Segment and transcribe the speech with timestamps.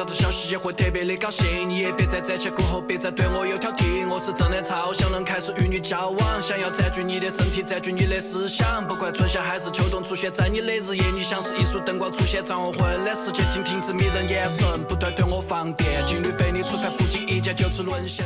[0.00, 1.68] 到这消息也会特别的高兴。
[1.68, 4.08] 你也别再瞻前顾后，别再对我有挑剔。
[4.08, 8.86] 我是真的超想能开始与你交往，想要占据你的身体，占据你的思想。
[8.88, 13.42] 不管春夏还是秋冬，出现在你的日夜，你像是一束灯光出现在我昏的世界。
[13.52, 16.02] 请停止迷人眼神，不断对我放电。
[16.06, 18.24] 情侣被你触犯，不经意间就此沦陷。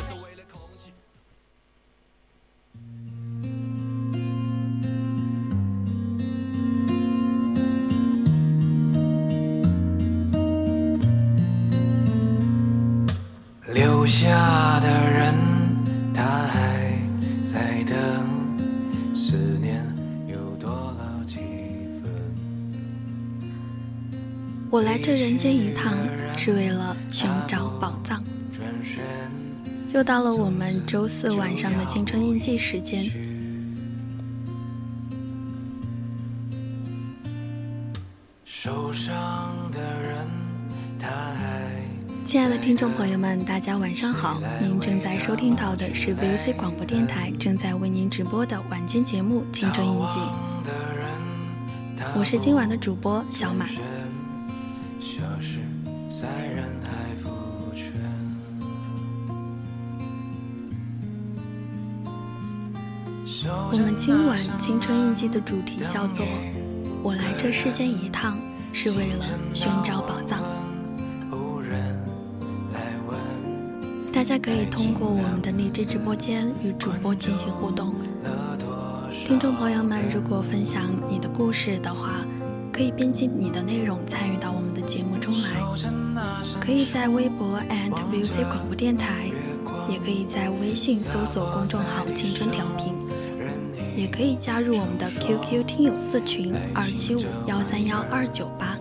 [30.05, 33.03] 到了我们周四晚上的青春印记时间。
[42.23, 44.39] 亲爱的听众朋友们，大家晚上好！
[44.61, 50.19] 您正在收听到的是 VOC 广播电台正在为您直播的晚间节目《青春印记》，
[52.15, 53.65] 我是今晚的主播小马。
[63.47, 66.25] 我们今晚青春印记的主题叫做
[67.03, 68.39] “我来这世间一趟，
[68.73, 70.39] 是为了寻找宝藏”。
[74.11, 77.93] 大家可以通过我们的荔枝直播间与主播进行互动。
[79.27, 82.25] 听众朋友们，如果分享你的故事的话，
[82.71, 85.49] 可以编辑你的内容参与到我们的节目中来。
[86.59, 87.59] 可以在微博
[88.11, 89.29] @VC 广播电台，
[89.87, 92.95] 也可以在微信搜索公众号“青春调频”。
[93.95, 98.74] 也可以加入我们的 QQ 听友四群二七五幺三幺二九八。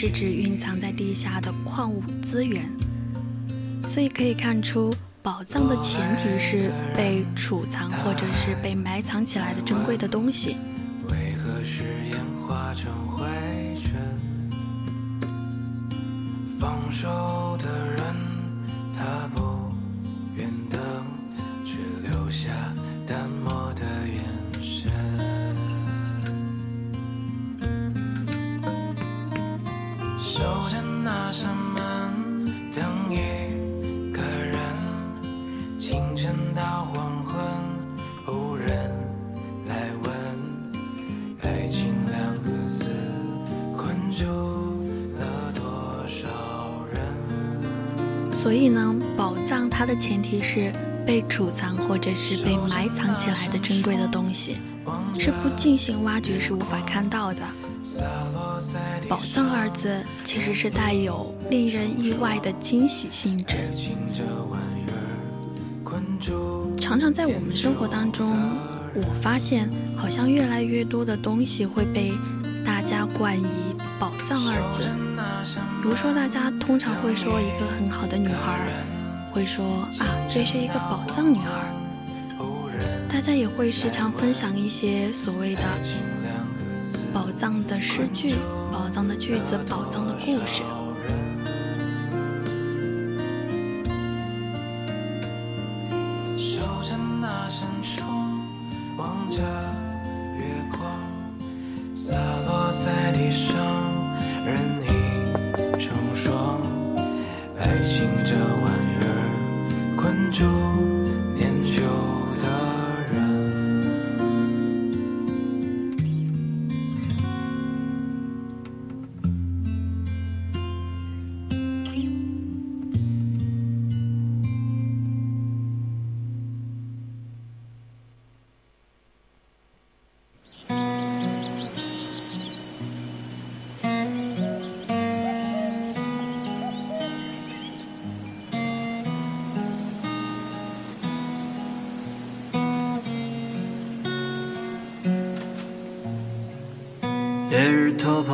[0.00, 2.70] 是指蕴藏在地下的矿物资源。
[3.88, 4.94] 所以可以看出，
[5.24, 10.54] 宝藏的前提是被储藏或者是被埋藏起来的珍贵的东西。
[11.10, 12.16] 为何誓言
[12.46, 13.26] 化成灰
[13.82, 13.92] 尘？
[16.60, 17.97] 放手的人，
[49.88, 50.70] 的前提是
[51.06, 54.58] 被储藏或者是被埋藏起来的珍贵的东西，
[55.18, 57.40] 是不进行挖掘是无法看到的。
[59.08, 63.56] 宝藏二字其实是带有令人意外的惊喜性质。
[66.78, 68.30] 常常在我们生活当中，
[68.94, 72.12] 我发现好像越来越多的东西会被
[72.62, 74.84] 大家冠以“宝藏”二字。
[75.82, 78.70] 比如说，大家通常会说一个很好的女孩，
[79.32, 81.72] 会说啊，这是一个宝藏女孩。
[83.08, 85.62] 大家也会时常分享一些所谓的。
[87.12, 88.36] 宝藏的诗句，
[88.70, 90.62] 宝藏的句子，宝藏的故事。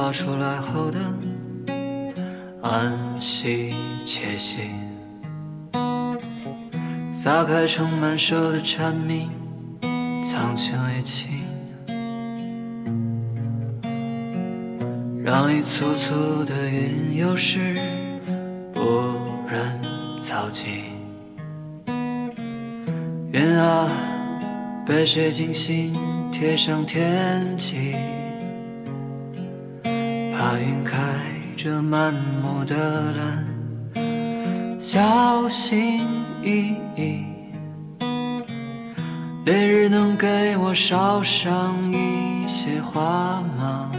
[0.04, 1.00] 偷跑出来后的
[2.60, 3.72] 安息
[4.04, 4.58] 窃喜，
[7.10, 9.30] 撒开盛满手的蝉鸣，
[10.22, 11.30] 苍穹已清，
[15.24, 17.74] 让一簇簇的云有时
[18.74, 19.10] 不
[19.48, 19.80] 忍
[20.20, 20.82] 遭际。
[23.32, 23.88] 云啊，
[24.84, 25.96] 被谁精心
[26.30, 27.94] 贴上天际？
[31.64, 32.12] 着满
[32.43, 32.75] 目的
[33.12, 33.43] 蓝，
[34.78, 36.02] 小心
[36.43, 37.25] 翼翼。
[39.46, 43.90] 烈日能给我烧上一些花吗？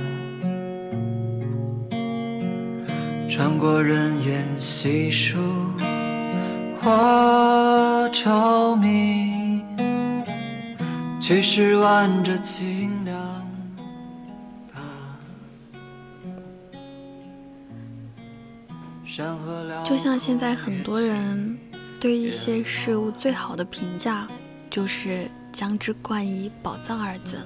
[3.28, 5.40] 穿过人烟稀疏，
[6.80, 9.64] 或稠密，
[11.20, 12.92] 其实挽着情
[19.86, 21.58] 就像现在很多人
[22.02, 24.28] 对一些事物最好的评价，
[24.68, 27.38] 就是将之冠以“宝藏”二字。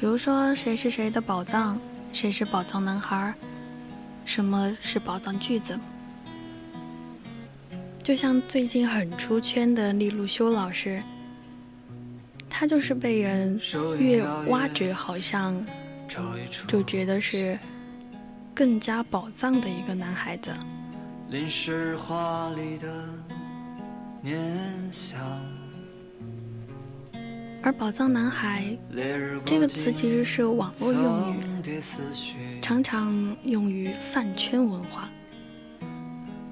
[0.00, 1.78] 比如说，谁是谁的宝藏，
[2.12, 3.34] 谁是宝藏男孩，
[4.24, 5.78] 什么是宝藏句子。
[8.02, 11.02] 就像最近很出圈的利路修老师，
[12.48, 13.60] 他就是被人
[13.98, 15.64] 越挖掘，好像
[16.66, 17.58] 就觉得是。
[18.54, 20.50] 更加宝藏的一个男孩子。
[27.64, 28.76] 而“宝藏男孩”
[29.46, 31.80] 这个词其实是网络用语，
[32.60, 35.08] 常常用于饭圈文化。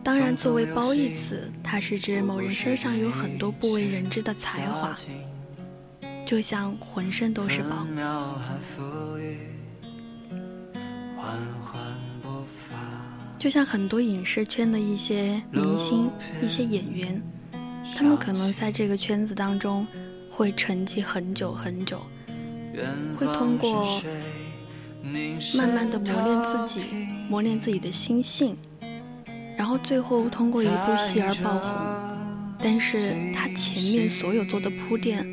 [0.03, 4.97] 当然，作为褒义词，它是指某人身上有很多不为人知的才华，
[6.25, 7.87] 就像浑身都是宝。
[13.39, 16.11] 就像很多影视圈的一些明星、
[16.43, 17.23] 一些演员，
[17.97, 19.87] 他们可能在这个圈子当中
[20.31, 22.03] 会沉寂很久很久，
[23.17, 24.03] 会通过
[25.57, 26.85] 慢慢的磨练自己，
[27.31, 28.55] 磨练自己的心性，
[29.57, 31.71] 然后最后通过一部戏而爆红。
[32.63, 35.27] 但是他前面所有做的铺垫，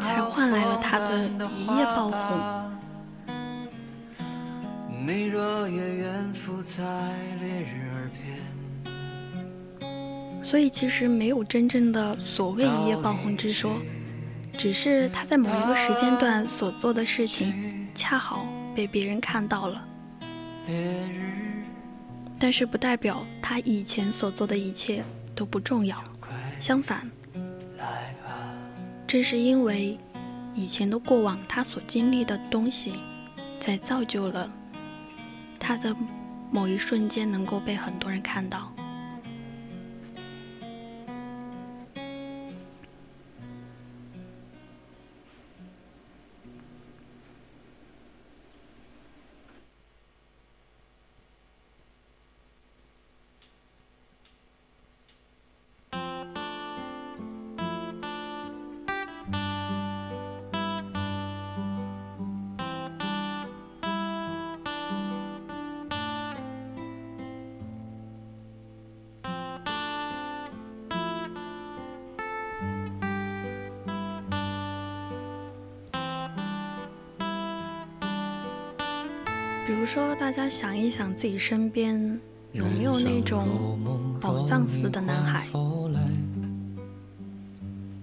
[0.00, 2.72] 才换来了他的一夜爆红。
[5.06, 6.82] 你若也愿伏在
[7.40, 8.22] 烈日耳边。
[10.42, 13.76] 所以其实没有真正的所谓一夜爆红之说，
[14.52, 19.84] 只是他在某一个时间段所做的事情恰好被别人看到了。
[22.40, 25.04] 但是不代表他以前所做的一切
[25.34, 25.96] 都不重要，
[26.60, 27.08] 相反，
[29.06, 29.98] 正是因为
[30.54, 32.94] 以前的过往他所经历的东西，
[33.60, 34.50] 在造就了。
[35.58, 35.94] 他的
[36.50, 38.72] 某一瞬间能够被很多人看到。
[80.92, 82.20] 想自己身边
[82.52, 85.48] 有没有那种宝藏似的男孩，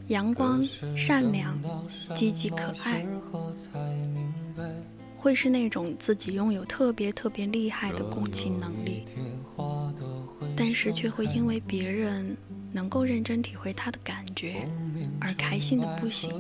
[0.08, 0.64] 阳光、
[0.98, 1.56] 善良、
[2.16, 3.06] 积极、可爱，
[5.16, 9.06] 会是那种自己拥有特别特别厉害的共情能力，
[10.58, 12.36] 但是却会因为别人
[12.72, 14.68] 能够认真体会他的感觉
[15.22, 16.34] 而开心的不行，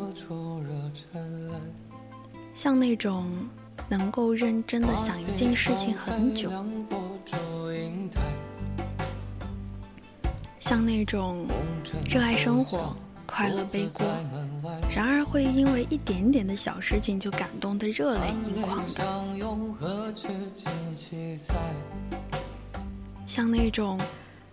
[2.55, 3.29] 像那种。
[3.87, 6.51] 能够认真的想一件事情很久，
[10.59, 11.47] 像那种
[12.05, 12.95] 热爱生活、
[13.25, 14.05] 快乐背锅，
[14.93, 19.03] 然而会因为一点点的小事情就感动的热泪盈眶的，
[23.25, 23.99] 像那种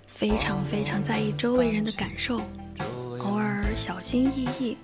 [0.06, 2.40] 非常非常在意周围人的感受，
[3.18, 4.76] 偶尔小心翼翼，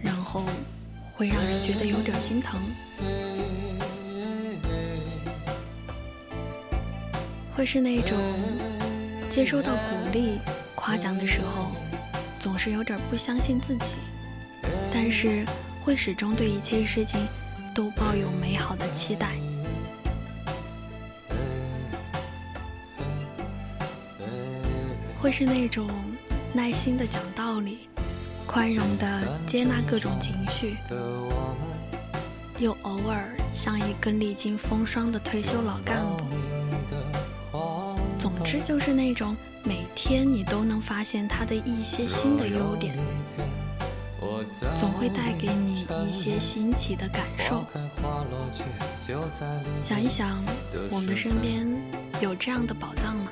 [0.00, 0.42] 然后
[1.20, 2.58] 会让人觉得有点心疼。
[7.54, 8.16] 会是那种
[9.30, 10.38] 接收到鼓励、
[10.74, 11.72] 夸奖的时候，
[12.38, 13.96] 总是有点不相信自己，
[14.90, 15.44] 但是
[15.84, 17.20] 会始终对一切事情
[17.74, 19.28] 都抱有美好的期待。
[25.20, 25.86] 会是那种
[26.54, 27.89] 耐心的讲道理、
[28.50, 30.76] 宽容的接纳各种情绪，
[32.58, 36.24] 又偶尔像一个历经风霜的退休老干部。
[38.18, 42.98] 总之就是那种每天你都能发现他的一些新的优点，
[44.76, 47.64] 总会带给你一些新奇的感受。
[49.80, 50.42] 想一想，
[50.90, 51.64] 我们身边
[52.20, 53.30] 有这样的宝藏吗？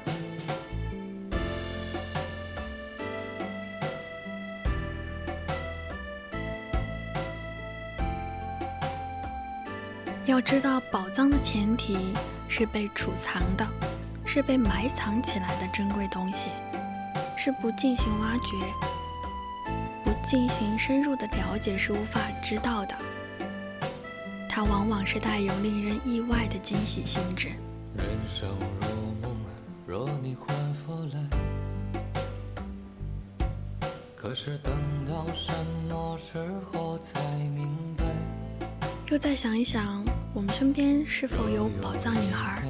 [10.28, 11.96] 要知道，宝藏的前提
[12.48, 13.66] 是被储藏的。
[14.30, 16.48] 是被埋藏起来的珍贵东西，
[17.34, 18.52] 是不进行挖掘、
[20.04, 22.94] 不进行深入的了解是无法知道的。
[24.46, 27.48] 它往往是带有令人意外的惊喜性质。
[27.96, 28.50] 人生
[28.82, 28.86] 如
[29.22, 29.34] 梦，
[29.86, 31.18] 若你回复来，
[34.14, 34.74] 可是等
[35.06, 35.50] 到什
[35.88, 36.38] 么时
[36.70, 37.18] 候才
[37.56, 37.97] 明白？
[39.10, 42.62] 又再想一想，我们身边是否有宝藏女孩？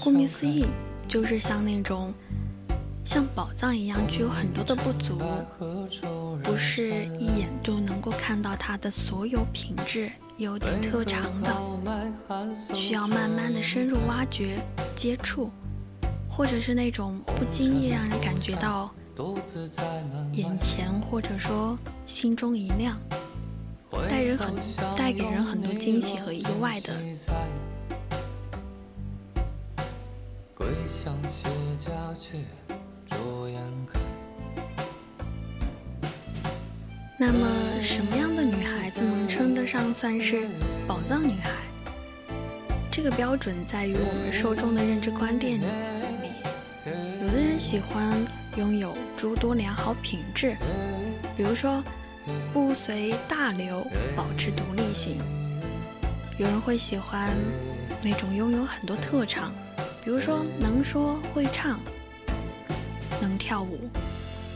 [0.00, 0.64] 顾名思义，
[1.06, 2.10] 就是像那种
[3.04, 5.18] 像宝藏一样具有很多的不足，
[6.42, 11.54] 不是一眼就能够看到它的所有品质、优点、特长的，
[12.74, 14.58] 需要慢慢的深入挖掘、
[14.96, 15.50] 接触，
[16.30, 18.90] 或者是那种不经意让人感觉到
[20.32, 22.98] 眼前或者说心中一亮，
[24.08, 24.54] 带人很
[24.96, 26.92] 带给人很多惊喜和意外的。
[37.16, 37.48] 那么，
[37.82, 40.46] 什么样的女孩子能称得上算是
[40.86, 41.50] 宝藏女孩？
[42.90, 45.64] 这个标准在于我们受众的认知观念里。
[47.22, 48.12] 有的人喜欢
[48.56, 50.56] 拥有诸多良好品质，
[51.36, 51.82] 比如说
[52.52, 55.16] 不随大流，保持独立性；
[56.38, 57.30] 有人会喜欢
[58.02, 59.52] 那种拥有很多特长。
[60.04, 61.80] 比如说，能说会唱，
[63.20, 63.78] 能跳舞，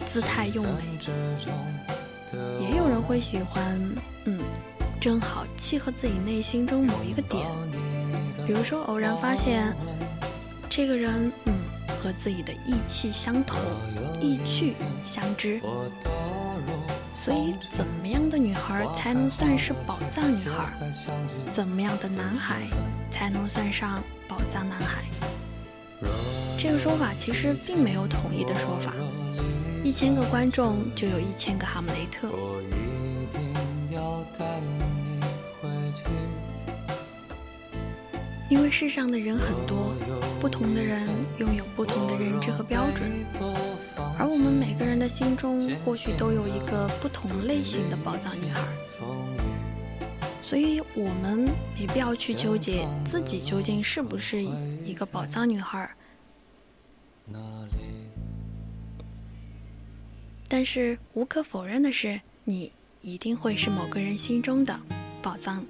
[0.06, 0.68] 姿态优美。
[2.60, 3.80] 也有人会喜欢，
[4.26, 4.38] 嗯，
[5.00, 7.46] 正好契合自己内心中某一个点。
[8.46, 9.75] 比如说，偶然发现
[10.68, 11.54] 这个人，嗯，
[12.02, 13.56] 和自己的意气相投，
[14.20, 15.58] 意趣相知。
[17.20, 20.70] 所以，怎么样的女孩才能算是宝藏女孩？
[21.52, 22.62] 怎么样的男孩
[23.10, 25.02] 才能算上宝藏男孩？
[26.56, 28.94] 这个说法其实并没有统一的说法，
[29.82, 32.28] 一千个观众就有一千个哈姆雷特。
[38.48, 39.92] 因为世上的人很多，
[40.40, 41.06] 不同的人
[41.38, 43.10] 拥有不同的认知和标准，
[44.18, 48.60] 而我们每个人的心中或许都有一个不同类型的宝藏女孩，
[50.42, 51.38] 所以我们
[51.78, 55.88] 没必要去纠结自己究竟是不是一个宝藏女孩。
[60.48, 62.72] 但是无可否认的是，你
[63.02, 64.80] 一定会是某个人心中的
[65.22, 65.64] 宝藏。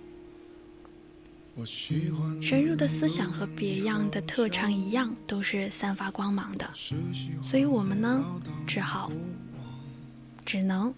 [1.65, 6.71] 深入的思想和别样的特长一样，都是散发光芒的。
[7.43, 8.25] 所以，我们呢，
[8.67, 9.11] 只好，
[10.45, 10.95] 只能，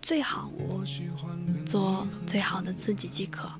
[0.00, 0.50] 最好
[1.66, 3.50] 做最好的自己即可。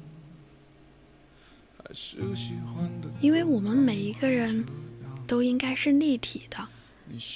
[3.21, 4.65] 因为我们每一个人
[5.27, 6.67] 都应该是立体的，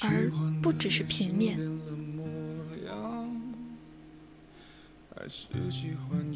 [0.03, 0.31] 而
[0.63, 1.59] 不只是平面。
[5.29, 5.49] 喜
[6.09, 6.33] 欢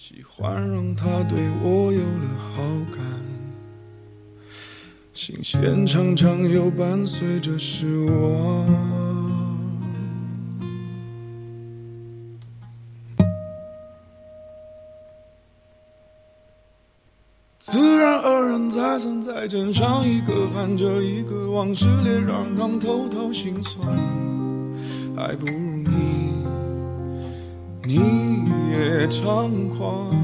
[0.00, 2.62] 喜欢让他对我有了好
[2.94, 3.04] 感，
[5.12, 8.64] 新鲜常常又伴随着失望。
[17.58, 23.84] 自然而然，再三再见上一个看着一个往事脸，让让偷偷心酸，
[25.16, 25.90] 还不如，
[27.88, 27.94] 你
[28.70, 30.14] 也猖狂。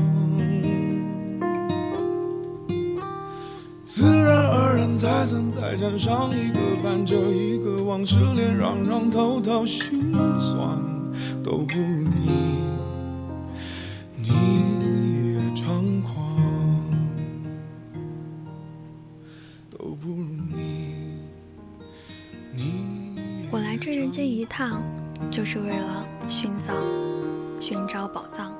[3.80, 10.78] 自然而然，再三再见上一个看着一个往事脸，让让偷偷心酸，
[11.42, 12.58] 都不如你，
[14.18, 14.34] 你。
[23.80, 24.80] 这人间一趟，
[25.30, 26.72] 就是为了寻找
[27.66, 28.52] 寻找宝藏。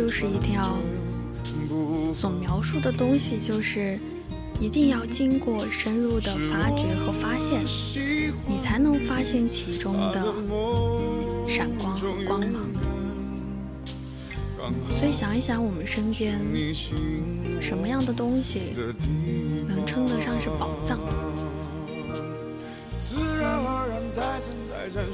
[0.00, 0.78] 就是一条，
[2.14, 3.98] 所描述的东西就是。
[4.58, 7.64] 一定要经过深入的发掘和发现，
[8.46, 10.22] 你才能发现其中的
[11.48, 12.60] 闪光和光芒。
[14.98, 16.38] 所以想一想，我们身边
[17.58, 18.60] 什么样的东西
[19.66, 21.00] 能称得上是宝藏？
[24.92, 25.06] 在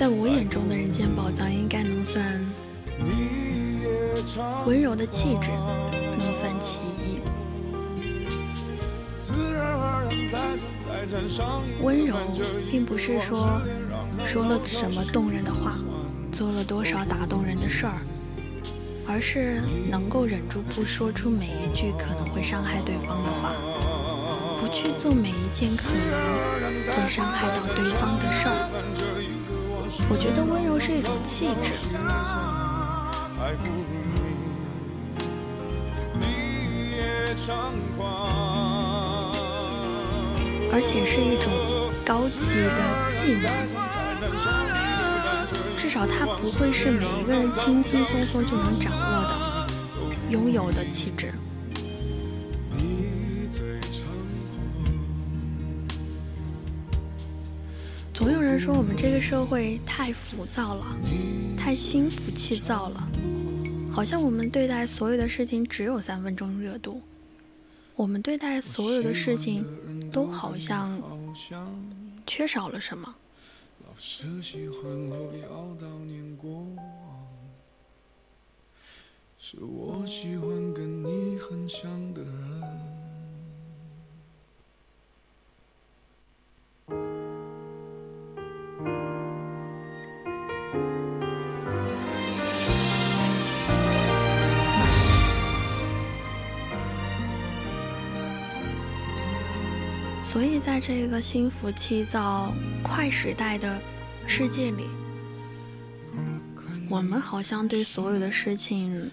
[0.00, 2.24] 在我眼中的人间宝藏，应该能算。
[4.64, 5.50] 温柔的气质
[6.16, 7.20] 能算其一。
[11.82, 12.16] 温柔，
[12.70, 13.60] 并不是说
[14.24, 15.70] 说了什么动人的话，
[16.32, 17.92] 做了多少打动人的事儿，
[19.06, 19.60] 而是
[19.90, 23.52] 能够忍住不说出每一句可能会伤害对方的话，
[24.62, 29.39] 不去做每一件可能会伤害到对方的事儿。
[30.08, 31.72] 我觉得温柔是一种气质。
[40.72, 41.52] 而且是一种
[42.06, 42.80] 高级的
[43.12, 43.44] 技能，
[45.76, 49.66] 至少它不会是每一个人轻轻松松就能掌握的、
[50.30, 51.34] 拥有的气质。
[58.72, 60.96] 我们这个社会太浮躁了，
[61.56, 63.08] 太心浮气躁了，
[63.92, 67.00] 好像我们对待所有的事情只有三分钟热度。
[67.94, 69.64] 我们对待所有的事情，
[70.10, 71.02] 都好像
[72.26, 73.14] 缺少了什么。
[79.38, 82.99] 是我喜欢跟你很像的人。
[100.30, 103.82] 所以，在这个心浮气躁、快时代的
[104.28, 104.84] 世界里，
[106.88, 109.10] 我们好像对所有的事情，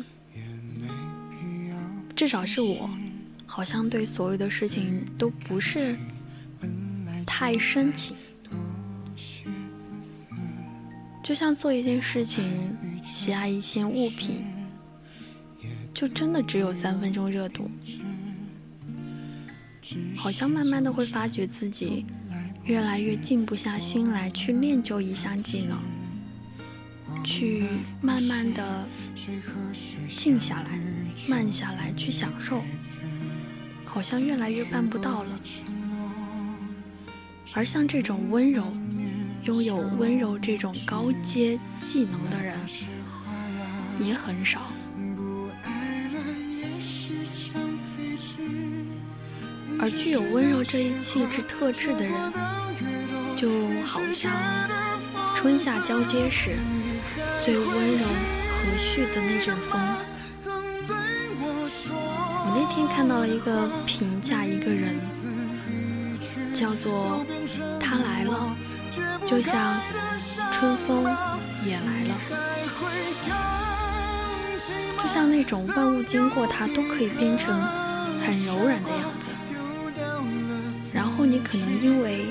[2.16, 2.88] 至少是我，
[3.48, 5.98] 好像对所有的事情都不是
[7.26, 8.16] 太深情。
[11.24, 14.46] 就像做一件事情、喜爱一件物品，
[15.96, 17.68] 就真的只有三分钟热度。
[20.16, 22.06] 好像慢慢的会发觉自己
[22.64, 25.78] 越来越静不下心来去练就一项技能，
[27.24, 27.66] 去
[28.02, 28.88] 慢慢的
[30.10, 30.80] 静下来、
[31.28, 32.62] 慢下来去享受，
[33.86, 35.40] 好像越来越办不到了。
[37.54, 38.64] 而像这种温柔、
[39.46, 42.56] 拥有温柔这种高阶技能的人
[44.02, 44.62] 也很少。
[49.80, 52.14] 而具有温柔这一气质特质的人，
[53.36, 53.48] 就
[53.86, 54.32] 好像
[55.36, 56.58] 春夏交接时
[57.46, 59.80] 最温柔和煦的那阵风。
[62.50, 65.00] 我那天看到了一个评价一个人，
[66.54, 67.24] 叫做
[67.80, 68.56] “他来了”，
[69.28, 69.76] 就像
[70.52, 71.04] 春风
[71.64, 72.16] 也来了，
[75.04, 77.54] 就像那种万物经过它都可以变成
[78.26, 79.30] 很柔软的样子。
[80.98, 82.26] 然后你可能因为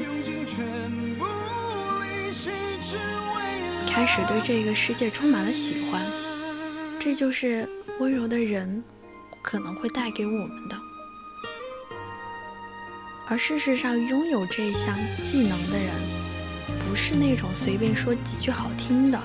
[3.89, 6.03] 开始对这个世界充满了喜欢，
[6.99, 7.69] 这就是
[8.01, 8.83] 温柔的人
[9.41, 10.77] 可能会带给我们的。
[13.29, 15.89] 而事实上，拥有这项技能的人，
[16.89, 19.21] 不是那种随便说几句好听的，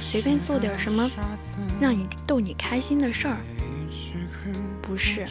[0.00, 1.08] 随便做点什么
[1.80, 3.36] 让你逗你开心的事儿，
[4.82, 5.24] 不是。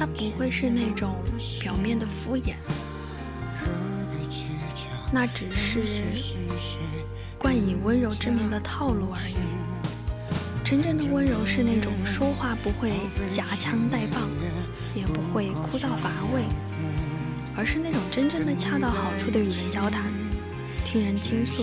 [0.00, 1.14] 他不会是那种
[1.60, 2.54] 表面的敷衍，
[5.12, 5.84] 那只是
[7.36, 9.34] 冠以温柔之名的套路而已。
[10.64, 12.92] 真正的温柔是那种说话不会
[13.28, 14.22] 夹枪带棒，
[14.94, 16.44] 也不会枯燥乏味，
[17.54, 20.04] 而是那种真正的恰到好处的与人交谈，
[20.82, 21.62] 听人倾诉，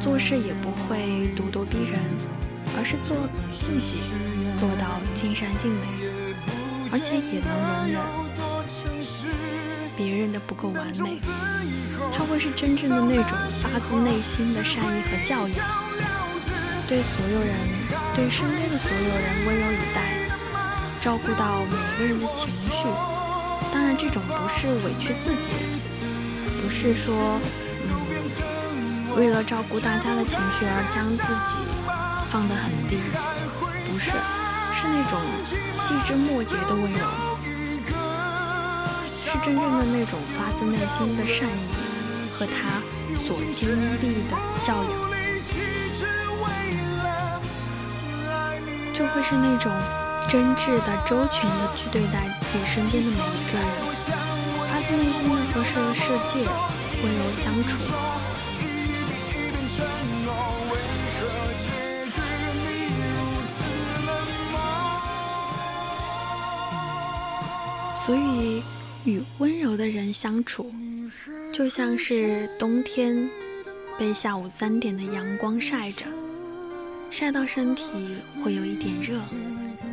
[0.00, 2.00] 做事也不会咄咄逼人，
[2.74, 3.98] 而是做自己，
[4.58, 6.11] 做到尽善尽美。
[6.92, 7.96] 而且也能容忍
[9.96, 11.18] 别人的不够完美，
[12.12, 15.66] 他会是真正的那种发自内心的善意和教养，
[16.86, 17.56] 对所有人，
[18.14, 20.28] 对身边的所有人温柔以待，
[21.00, 22.84] 照顾到每个人的情绪。
[23.72, 25.48] 当然，这种不是委屈自己，
[26.60, 27.40] 不是说，
[27.88, 31.16] 嗯，为了照顾大家的情绪而将自
[31.48, 31.56] 己
[32.30, 33.00] 放得很低，
[33.90, 34.10] 不是。
[35.04, 35.20] 那种
[35.72, 36.98] 细枝末节的温柔，
[39.04, 41.50] 是真正的那种发自内心的善意
[42.32, 42.80] 和他
[43.26, 43.68] 所经
[44.00, 44.86] 历的教养，
[48.94, 49.72] 就会是那种
[50.28, 53.18] 真挚的、周全的去对待自己身边的每一
[53.50, 53.60] 个人，
[54.70, 56.00] 发自内心的和这个世
[56.32, 56.46] 界
[57.02, 58.21] 温柔相处。
[68.04, 68.62] 所以，
[69.04, 70.72] 与温柔的人相处，
[71.54, 73.30] 就像是冬天
[73.96, 76.06] 被下午三点的阳光晒着，
[77.12, 77.84] 晒到身体
[78.42, 79.20] 会有一点热，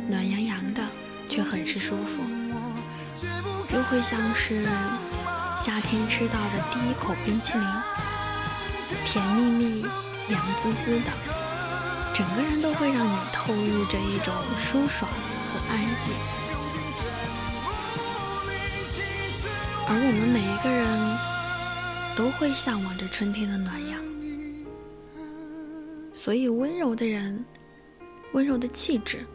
[0.08, 0.84] 暖洋洋的，
[1.28, 2.22] 却很是舒服。
[3.72, 4.64] 又会像是
[5.64, 7.64] 夏天吃到的第一口冰淇淋，
[9.04, 9.82] 甜蜜蜜、
[10.28, 11.12] 凉滋滋的，
[12.12, 16.39] 整个人都会让你透露着一种舒爽和安逸。
[19.92, 20.86] 而我们每一个人
[22.16, 24.00] 都会向往着春天的暖阳，
[26.14, 27.44] 所以温柔的人，
[28.32, 29.26] 温柔的气质，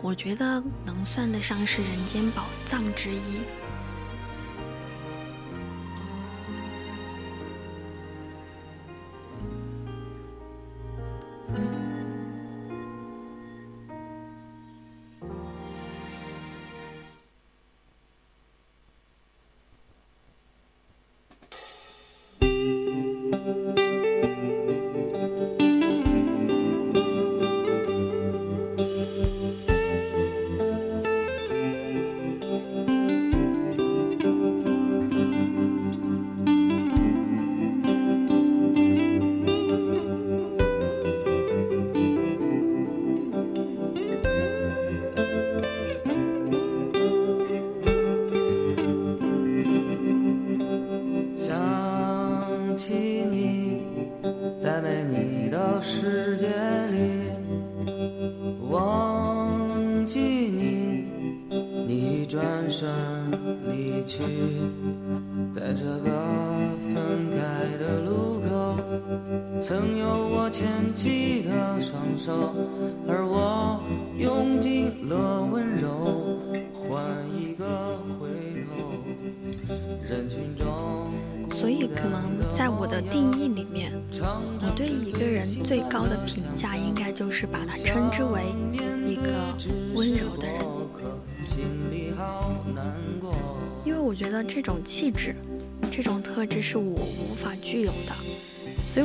[0.00, 3.42] 我觉得能算得上是人间宝藏之一。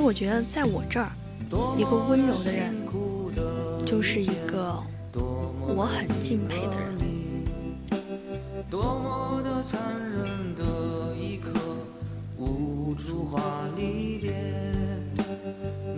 [0.06, 1.10] 我觉得在我这儿，
[1.76, 2.76] 一个温柔的人
[3.88, 4.80] 就是一个
[5.76, 6.94] 我很敬佩的人。
[8.70, 11.50] 多么的残忍的一刻，
[12.38, 13.42] 无处话
[13.76, 14.32] 离别。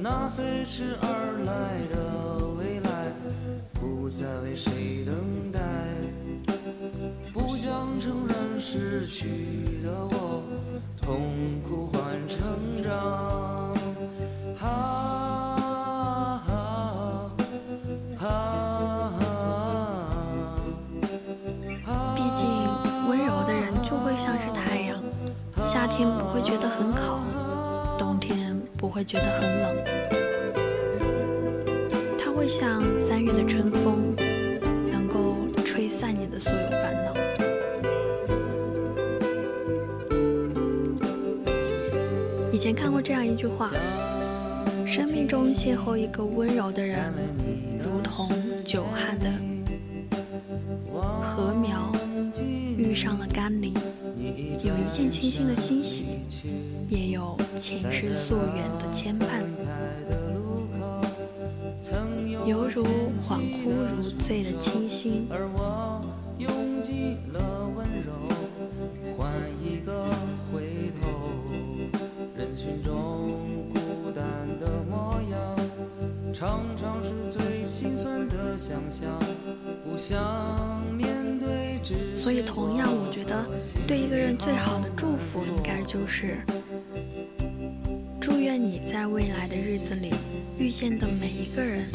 [0.01, 2.46] 那飞驰而来的
[76.39, 79.10] 常常是最心酸的想象，
[79.84, 81.80] 不想面对。
[82.15, 83.43] 所以，同样，我觉得
[83.88, 86.38] 对一个人最好的祝福，应该就是
[88.21, 90.13] 祝愿你在未来的日子里
[90.60, 91.89] 遇见的每一个人，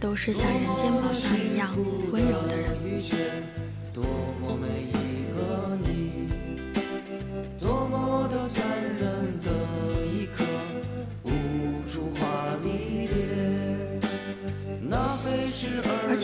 [0.00, 1.76] 都是像人间宝藏一样
[2.10, 3.61] 温柔的人。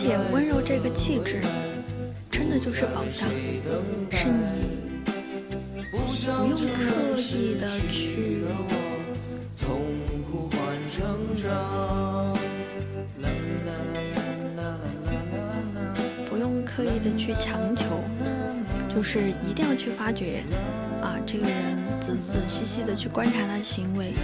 [0.09, 1.39] 而且，温柔这个气质。
[2.31, 3.29] 真的就是宝藏，
[4.09, 8.41] 是你不用刻意的去，
[16.27, 18.01] 不用刻意的去强求，
[18.95, 20.43] 就是一定要去发掘
[21.03, 24.15] 啊，这个人仔仔细细的去观察他的行为。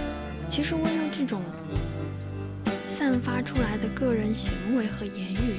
[0.48, 1.40] 其实温柔这种
[2.88, 5.54] 散发出来的个人行为和言语。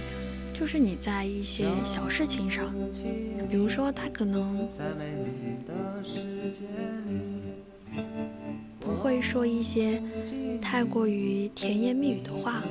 [0.57, 2.73] 就是你在一些小事情上，
[3.47, 4.67] 比如说他可能
[8.79, 10.01] 不会说一些
[10.59, 12.63] 太过于甜言蜜语的话，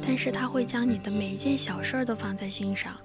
[0.00, 2.96] 但是他会将你的每一件小事都放在心上。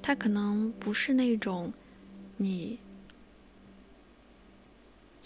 [0.00, 1.72] 他可能不是那种
[2.36, 2.78] 你。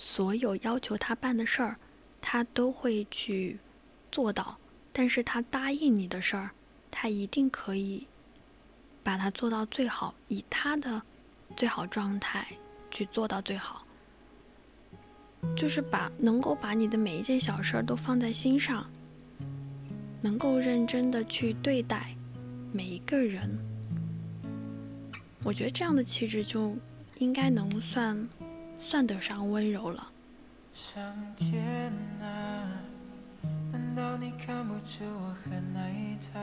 [0.02, 1.76] 所有要求他办的事儿，
[2.22, 3.58] 他都会去
[4.10, 4.56] 做到。
[4.94, 6.50] 但是他答应你的事儿，
[6.90, 8.06] 他一定可以
[9.02, 11.02] 把它做到最好，以他的
[11.54, 12.46] 最好状态
[12.90, 13.84] 去做到最好。
[15.54, 18.90] 就是把能够把你的每一件小事儿都放在心上，
[20.22, 22.16] 能够认真的去对待
[22.72, 23.50] 每一个人。
[25.44, 26.74] 我觉得这样的气质就
[27.18, 28.26] 应该能算。
[28.80, 30.08] 算得上温柔了。
[30.72, 31.00] 上
[31.36, 32.66] 天啊，
[33.70, 36.40] 难道你看不出我很爱他？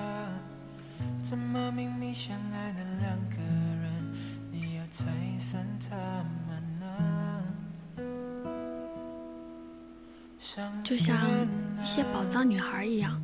[1.22, 4.14] 怎么明明相爱的两个人，
[4.52, 5.06] 你要拆
[5.38, 5.96] 散他
[6.48, 7.44] 们呢？
[10.84, 11.16] 就像
[11.82, 13.22] 一些宝藏女孩一样，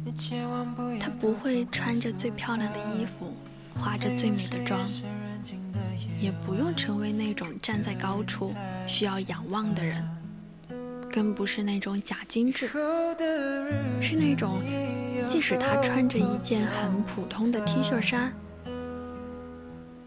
[0.99, 3.33] 她不会穿着最漂亮的衣服，
[3.73, 4.85] 化着最美的妆。
[6.19, 8.53] 也不用成为那种站在高处
[8.87, 10.03] 需要仰望的人，
[11.11, 12.67] 更不是那种假精致，
[14.01, 14.61] 是那种
[15.27, 18.33] 即使他穿着一件很普通的 T 恤衫，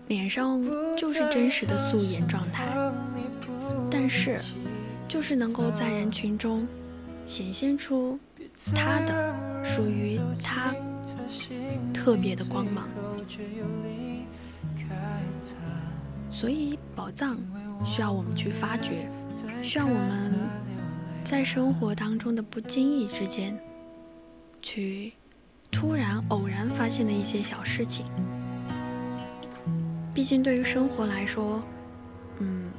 [0.09, 0.62] 脸上
[0.96, 2.66] 就是真实的素颜状态，
[3.90, 4.40] 但是
[5.09, 6.66] 就是能够在人群中
[7.27, 8.18] 显现出
[8.75, 10.75] 他的属于他
[11.92, 12.88] 特别的光芒。
[16.31, 17.39] 所以，宝藏
[17.85, 19.09] 需要我们去发掘，
[19.63, 20.33] 需要我们
[21.25, 23.59] 在生活当中的不经意之间，
[24.61, 25.13] 去
[25.71, 28.05] 突然偶然发现的一些小事情。
[30.13, 31.63] 毕竟，对于生活来说，
[32.39, 32.71] 嗯，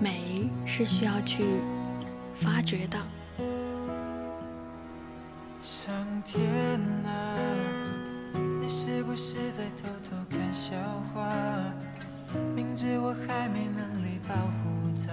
[0.00, 1.44] 美是需要去
[2.40, 2.98] 发掘的。
[8.62, 10.76] 你是不是在偷偷看笑
[11.12, 11.28] 话？
[12.54, 15.12] 明知我还没能力保护她，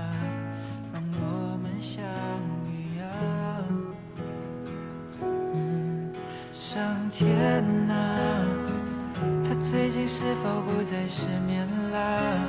[0.93, 2.05] 让我们相
[2.69, 3.09] 遇啊！
[6.51, 8.45] 上天啊，
[9.43, 12.47] 他最近是否不再失眠啦？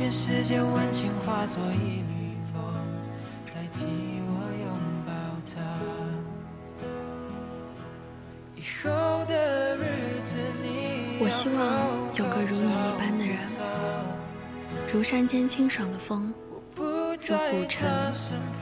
[0.00, 2.64] 愿世间温情化作一缕风，
[3.54, 3.84] 代替
[4.24, 4.32] 我
[4.64, 4.72] 拥
[5.04, 5.12] 抱
[5.44, 5.60] 她。
[8.56, 8.88] 以后
[9.26, 9.34] 的
[11.20, 13.36] 我希望有个如你一般的人，
[14.92, 16.32] 如山间清爽的风，
[16.76, 17.88] 如古城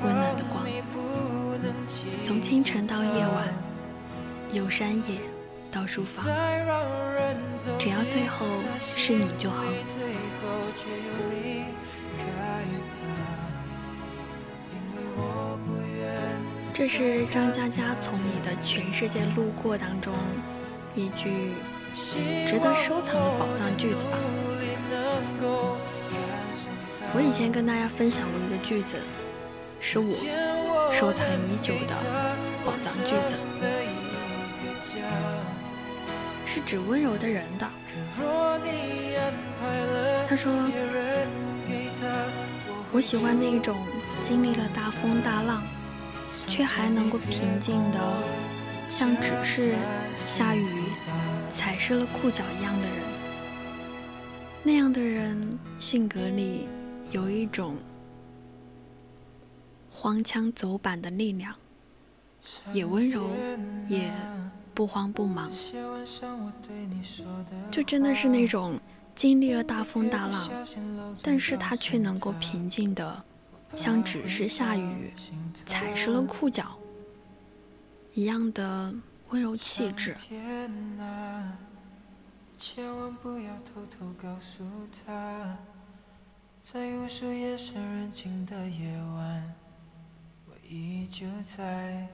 [0.02, 0.64] 温暖的光，
[2.22, 3.48] 从清晨到夜晚，
[4.52, 5.18] 由山野
[5.70, 6.24] 到书房，
[7.78, 8.46] 只要最后
[8.78, 9.62] 是你就好。
[16.72, 20.14] 这是张嘉佳从你的全世界路过当中
[20.94, 21.52] 一句
[21.96, 24.18] 值得收藏的宝藏句子吧。
[27.14, 28.96] 我以前跟大家分享过一个句子，
[29.80, 30.12] 是我
[30.92, 31.96] 收藏已久的
[32.66, 33.38] 宝藏句子，
[36.44, 37.66] 是指温柔的人的。
[40.28, 40.52] 他说
[42.92, 43.74] ：“我喜欢那种
[44.22, 45.62] 经历了大风大浪，
[46.34, 47.98] 却还能够平静的，
[48.90, 49.74] 像只是
[50.28, 50.66] 下雨
[51.56, 52.98] 踩湿了裤脚一样的人。
[54.62, 56.66] 那样的人性格里
[57.10, 57.76] 有一种
[59.90, 61.54] 荒腔走板的力量，
[62.72, 63.30] 也温柔，
[63.88, 64.12] 也
[64.74, 65.50] 不慌不忙，
[67.70, 68.78] 就真的是那种。”
[69.16, 70.50] 经历了大风大浪，
[71.22, 73.24] 但是他却能够平静的，
[73.74, 75.10] 像只是下雨
[75.64, 76.76] 踩湿了裤脚
[78.12, 78.94] 一样的
[79.30, 80.14] 温柔气质。
[82.56, 84.64] 千万不要偷偷告诉
[85.04, 85.58] 他，
[86.62, 89.54] 在无数夜深人静的夜晚，
[90.46, 92.08] 我依旧在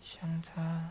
[0.00, 0.90] 想他。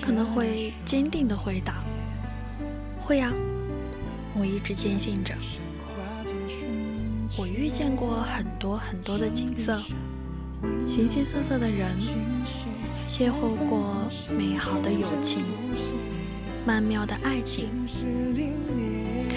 [0.00, 1.84] 可能会坚定的回答
[3.00, 3.32] ：“会呀，
[4.34, 5.34] 我一直坚信着。
[7.38, 9.78] 我遇见过很多很多的景色，
[10.86, 11.88] 形形色色的人，
[13.06, 15.44] 邂逅过美好的友情，
[16.66, 17.68] 曼妙的爱情，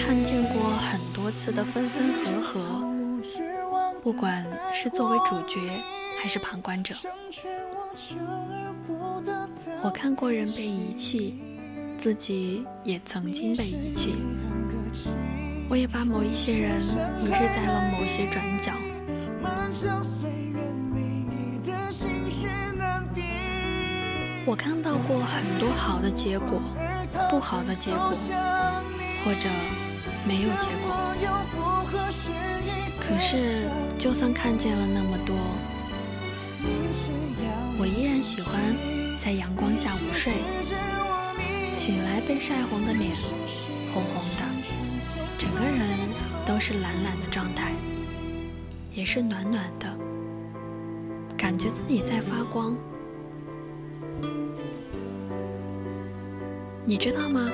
[0.00, 2.84] 看见过很多次的分分合合。
[4.02, 5.60] 不管是作为主角，
[6.20, 6.94] 还是旁观者。”
[9.84, 11.34] 我看过人被遗弃，
[11.98, 14.14] 自己也曾经被遗弃。
[15.68, 16.80] 我也把某一些人
[17.20, 18.72] 遗失在了某些转角。
[24.46, 26.62] 我看到过很多好的结果，
[27.28, 28.14] 不好的结果，
[29.22, 29.50] 或者
[30.26, 30.96] 没有结果。
[32.98, 33.68] 可是，
[33.98, 35.36] 就算看见了那么多，
[37.78, 39.03] 我依然喜欢。
[39.24, 40.34] 在阳光下午睡，
[41.78, 43.10] 醒来被晒红的脸，
[43.94, 44.44] 红红的，
[45.38, 45.80] 整个人
[46.44, 47.72] 都是懒懒的状态，
[48.92, 49.96] 也是暖暖的，
[51.38, 52.76] 感觉自己在发光。
[56.84, 57.50] 你知道吗？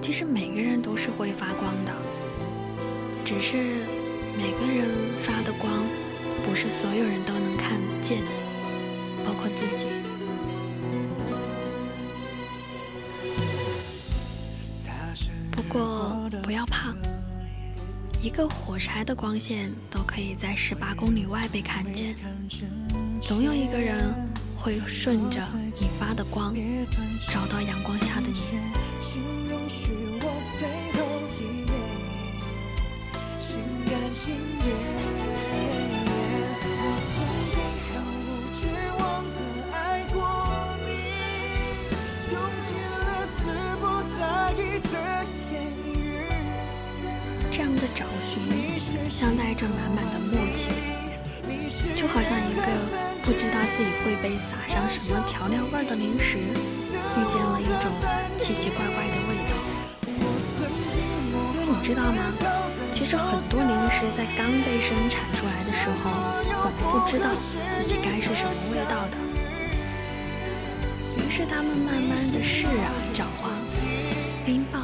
[0.00, 1.92] 其实每个人都是会发光的，
[3.24, 3.56] 只是
[4.38, 4.86] 每个人
[5.24, 5.82] 发的光，
[6.46, 8.18] 不是所有人都能看见，
[18.26, 22.16] 一个火柴的光线都可以在十八公里外被看见。
[23.22, 24.12] 总有一个人
[24.56, 25.40] 会顺着
[25.80, 26.52] 你发的光，
[27.30, 29.45] 找到阳光下的你。
[49.18, 50.68] 像带着满满的默契，
[51.96, 52.68] 就好像一个
[53.24, 57.90] 不知道自己会被撒上什么调料味的零食，遇见了一种
[58.38, 59.56] 奇奇怪怪的味道。
[61.32, 62.24] 因为你知道吗？
[62.92, 66.12] 其实很多零食在刚被生产出来的时候，
[66.62, 69.16] 本不知道自己该是什么味道的，
[71.16, 73.48] 于是他们慢慢的试啊找啊，
[74.44, 74.82] 冰棒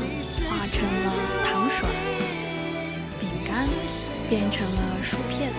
[0.49, 1.13] 化成了
[1.45, 1.87] 糖水，
[3.21, 3.69] 饼干
[4.33, 5.53] 变成了薯片，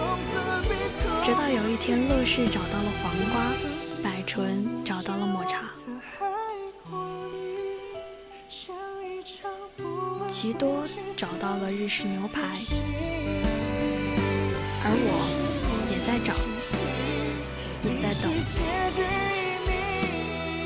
[1.23, 3.39] 直到有一天乐事找到了黄瓜，
[4.03, 5.69] 百醇找到了抹茶。
[10.27, 10.83] 奇多
[11.15, 12.41] 找到了日式牛排，
[14.83, 15.21] 而我
[15.91, 16.33] 也在找，
[17.87, 18.33] 也在等，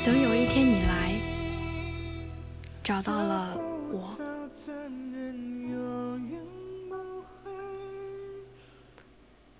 [0.06, 1.12] 等有一天你来，
[2.82, 3.54] 找到了
[3.92, 4.00] 我。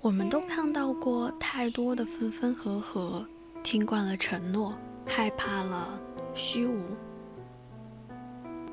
[0.08, 3.22] 我们都看到过太多的分分合合，
[3.62, 6.00] 听惯了承诺，害怕了
[6.34, 6.82] 虚无。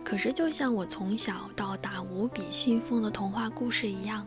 [0.02, 4.26] 可是，就像我从小到大无比信奉的童话故事一样，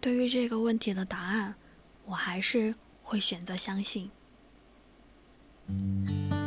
[0.00, 1.54] 对于这个问题的答案，
[2.06, 4.10] 我还是会选择相信。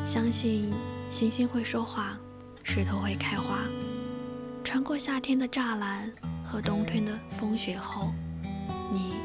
[0.03, 0.73] 相信
[1.11, 2.17] 星星会说话，
[2.63, 3.59] 石头会开花，
[4.63, 6.11] 穿过夏天的栅栏
[6.55, 8.13] 和冬天的风雪后，
[8.89, 9.15] 你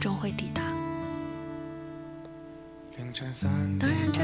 [0.00, 0.62] 终会抵达。
[3.80, 4.20] 当然，这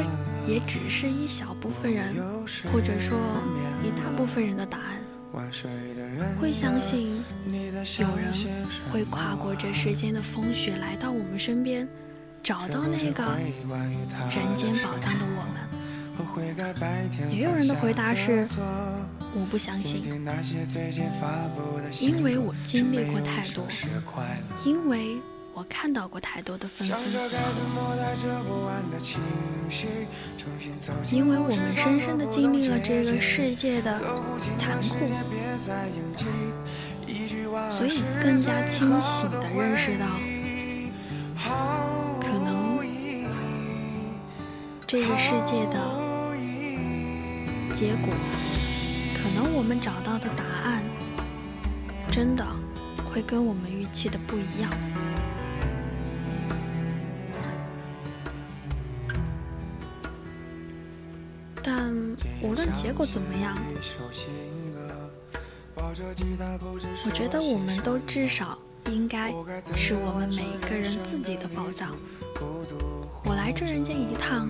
[0.46, 2.14] 也只是一小部分人，
[2.72, 3.18] 或者说
[3.82, 5.02] 一大部分人的答案。
[6.40, 7.20] 会相信
[7.98, 8.32] 有人
[8.92, 11.88] 会跨过这世间的风雪，来到我们身边，
[12.40, 13.24] 找到那个
[14.30, 15.58] 人间宝藏的我们。
[17.32, 18.46] 也有人的回答是：
[19.34, 20.02] 我不相信，
[22.00, 23.66] 因为我经历过太多，
[24.64, 25.18] 因为。
[25.54, 26.96] 我看到过太多的分分。
[26.96, 27.34] 合合，
[31.10, 34.00] 因为我们深深的经历了这个世界的
[34.56, 34.94] 残酷，
[37.76, 40.06] 所以更加清醒的认识到，
[42.20, 42.78] 可能
[44.86, 45.76] 这个世界的
[47.74, 48.47] 结果，可
[49.40, 50.82] 能我们找到的答案，
[52.10, 52.44] 真的
[53.08, 54.68] 会跟我们预期的不一样。
[61.62, 61.94] 但
[62.42, 63.56] 无论结果怎么样，
[67.06, 69.32] 我觉得我们都至少应该
[69.76, 71.94] 是我们每一个人自己的宝藏。
[73.24, 74.48] 我来这人间一趟，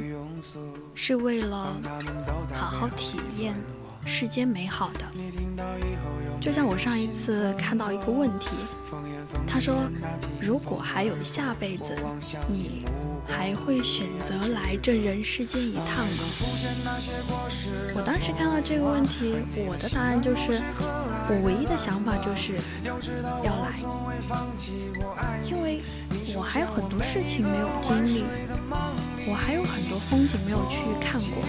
[0.94, 1.76] 是为了
[2.54, 3.54] 好好体验
[4.08, 5.04] 世间美好的。
[6.40, 8.48] 就像我上一次看到一个问题，
[9.46, 9.88] 他说
[10.40, 11.94] ：“如果还有下辈子，
[12.48, 12.84] 你？”
[13.30, 16.24] 还会选择来这人世间一趟吗？
[17.94, 19.34] 我当时看到这个问题，
[19.66, 20.62] 我的答案就是，
[21.28, 22.54] 我唯一的想法就是
[23.44, 23.68] 要来，
[25.44, 25.82] 因为
[26.34, 28.24] 我还有很多事情没有经历，
[29.28, 31.44] 我还有很多风景没有去看过，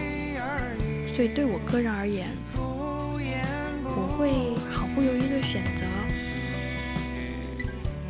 [1.20, 5.86] 所以对我个人而言，我会毫不犹豫的选择，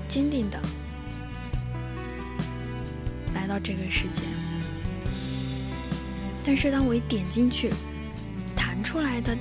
[0.07, 0.62] 坚定的
[3.34, 3.47] 来。
[3.47, 4.22] 到这个世界，
[6.45, 7.72] 但是当我一点进去，
[8.55, 9.36] 弹出来的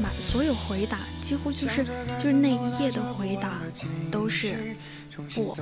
[0.00, 3.60] 满所有回答，几乎就是就是那一页的回答，
[4.10, 4.74] 都是
[5.34, 5.54] 不。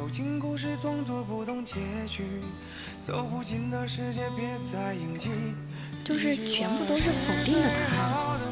[6.04, 8.42] 就是全部都是否定的答案。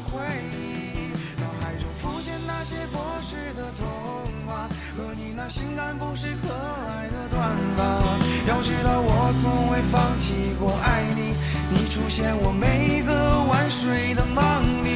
[8.47, 11.33] 要知道我从未放弃过爱你，
[11.69, 14.89] 你出现我每个晚睡的梦里。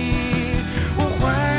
[0.98, 1.55] 我会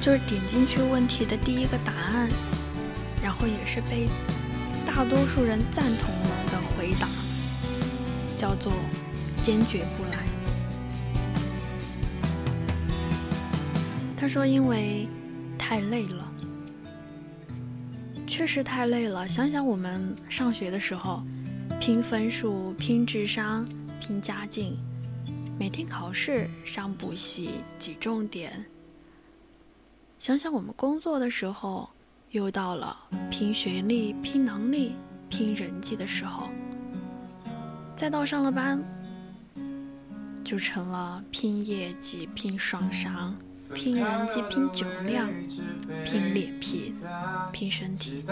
[0.00, 2.30] 就是点进去问题的第一个答案，
[3.22, 4.08] 然后也是被
[4.86, 7.06] 大多数人赞同了的回答，
[8.38, 8.72] 叫做
[9.44, 10.24] “坚决不来”。
[14.16, 15.06] 他说：“因为
[15.58, 16.32] 太累了，
[18.26, 19.28] 确实太累了。
[19.28, 21.22] 想想我们上学的时候，
[21.78, 23.68] 拼分数、拼智商、
[24.00, 24.78] 拼家境，
[25.58, 28.64] 每天考试、上补习、挤重点。
[30.20, 31.88] 想想我们工作的时候，
[32.28, 32.94] 又到了
[33.30, 34.94] 拼学历、拼能力、
[35.30, 36.50] 拼人际的时候。
[37.96, 38.78] 再到上了班，
[40.44, 43.34] 就成了拼业绩、拼双商。”
[43.72, 45.26] 拼人际，拼酒量，
[46.04, 46.94] 拼脸皮，
[47.50, 48.22] 拼身体。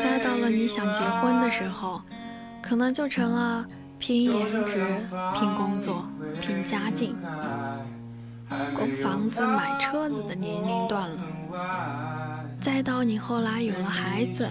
[0.00, 2.00] 再到了你想结婚的时候，
[2.62, 3.66] 可能就成了
[3.98, 4.86] 拼颜值、
[5.34, 6.04] 拼工作、
[6.40, 7.16] 拼家境。
[8.74, 11.16] 供房子、买车子的年龄段了。
[12.60, 14.48] 再到你后来有了孩子，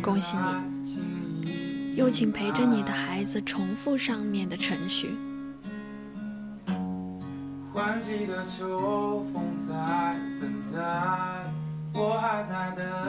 [0.00, 1.96] 恭喜你。
[1.96, 5.10] 又请陪着你的孩子重复上面的程序。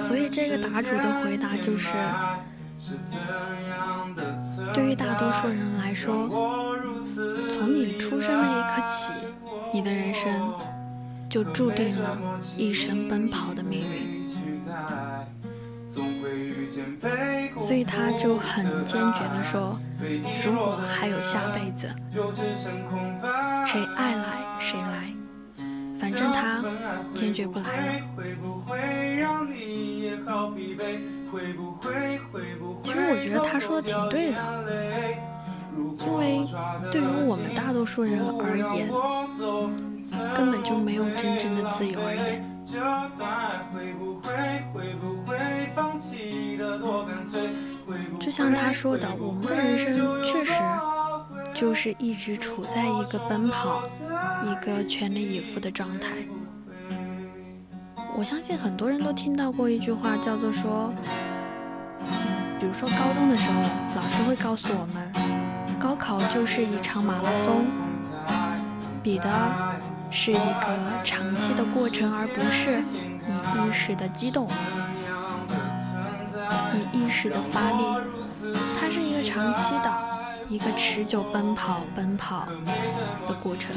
[0.07, 1.89] 所以这个答主的回答就是：
[4.73, 6.27] 对于大多数人来说，
[7.53, 9.11] 从你出生那一刻起，
[9.73, 10.31] 你的人生
[11.29, 12.17] 就注定了
[12.57, 14.19] 一生奔跑的命运。
[17.61, 19.79] 所以他就很坚决地说
[20.43, 21.93] ：“如果还有下辈子，
[23.65, 25.11] 谁爱来谁来，
[25.99, 26.63] 反正他
[27.13, 27.93] 坚决不来了。”
[32.83, 34.37] 其实我觉得他说的挺对的，
[36.05, 36.47] 因为
[36.91, 38.89] 对于我们大多数人而言，
[40.35, 42.43] 根本就没有真正的自由而言。
[48.19, 50.53] 就像他说的，我们的人生确实
[51.59, 53.83] 就是一直处在一个奔跑、
[54.45, 56.11] 一个全力以赴的状态。
[58.15, 60.93] 我相信很多人都听到过一句话，叫做说，
[62.57, 63.61] 比如说高中的时候，
[63.93, 65.11] 老师会告诉我们，
[65.77, 67.65] 高考就是一场马拉松，
[69.03, 69.29] 比的
[70.09, 72.81] 是一个长期的过程，而不是
[73.27, 74.47] 你一时的激动。
[76.73, 77.83] 你一时的发力，
[78.79, 80.18] 它是一个长期的、
[80.49, 82.47] 一个持久奔跑、奔跑
[83.27, 83.71] 的过程。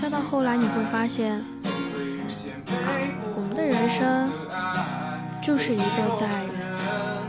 [0.00, 1.44] 再到后来，你会发现，
[3.36, 4.32] 我们的人生
[5.42, 6.46] 就是一个在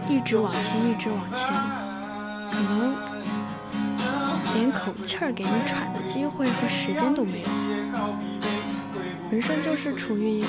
[0.07, 1.47] 一直往前、一直往前，
[2.49, 2.95] 可能
[4.55, 7.47] 连口气儿给你喘的机会和时间都没有。
[9.29, 10.47] 人生就是处于一个。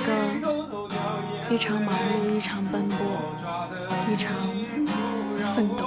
[1.51, 2.97] 一场忙碌，一场奔波，
[4.09, 4.33] 一场
[5.53, 5.85] 奋斗。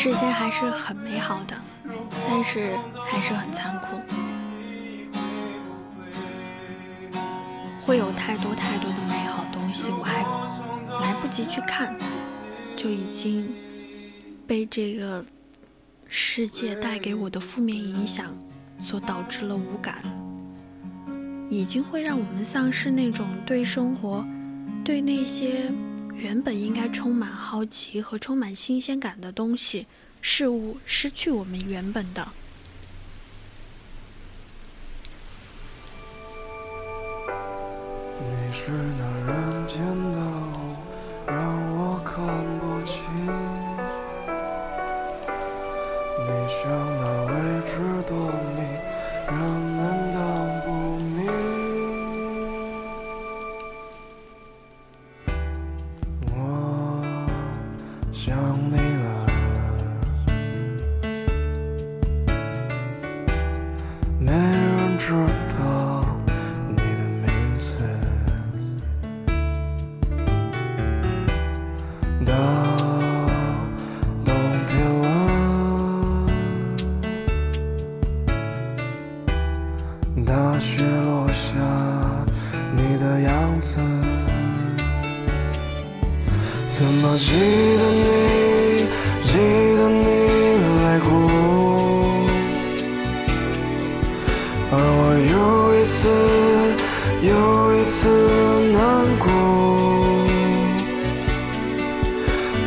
[0.00, 1.60] 世界还是很美好的，
[2.28, 3.96] 但是还是很残酷，
[7.82, 10.22] 会有太多太多的美好东西，我还
[11.00, 11.96] 来不及去看，
[12.76, 13.52] 就已经
[14.46, 15.24] 被这个
[16.06, 18.26] 世界带给我的负面影响
[18.80, 20.00] 所导致了无感，
[21.50, 24.24] 已经会让我们丧失那种对生活，
[24.84, 25.72] 对那些。
[26.18, 29.86] 原本应该充满好奇和充满新鲜感的东西、
[30.20, 32.26] 事物，失去我们原本的。
[38.18, 39.78] 你是那人间
[40.12, 40.74] 的雾，
[41.24, 41.36] 让
[41.76, 42.16] 我看
[42.58, 42.98] 不清。
[46.26, 46.97] 你像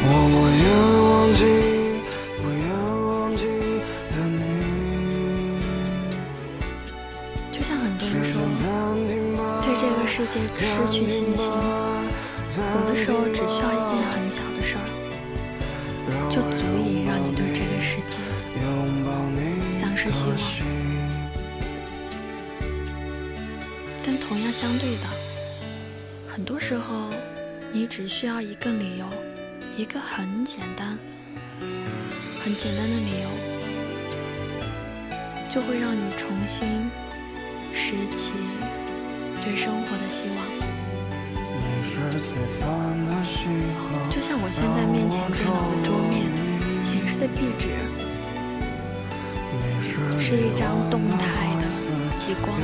[0.03, 0.65] 我不愿
[1.05, 1.41] 忘记，
[2.37, 2.65] 不愿
[3.05, 3.43] 忘记
[4.11, 4.41] 的你。
[7.51, 8.33] 就像很多人说，
[9.61, 11.45] 对这个世界失去信心，
[12.57, 14.79] 有的时候只需要一件很小的事儿，
[16.29, 18.17] 就足以让你对这个世界
[18.59, 18.65] 拥
[19.05, 19.39] 抱你
[19.79, 20.35] 丧失希望。
[24.03, 25.05] 但同样相对的，
[26.27, 27.11] 很多时候
[27.71, 29.05] 你只需要一个理由，
[29.77, 30.97] 一个很简单、
[32.43, 33.29] 很简单的理由，
[35.49, 36.89] 就会让你重新
[37.73, 38.33] 拾起
[39.41, 40.37] 对生活的希望。
[44.09, 46.29] 就像我现在面前电脑的桌面
[46.83, 47.69] 显示的壁纸，
[50.19, 51.63] 是一张动态的
[52.19, 52.59] 极光。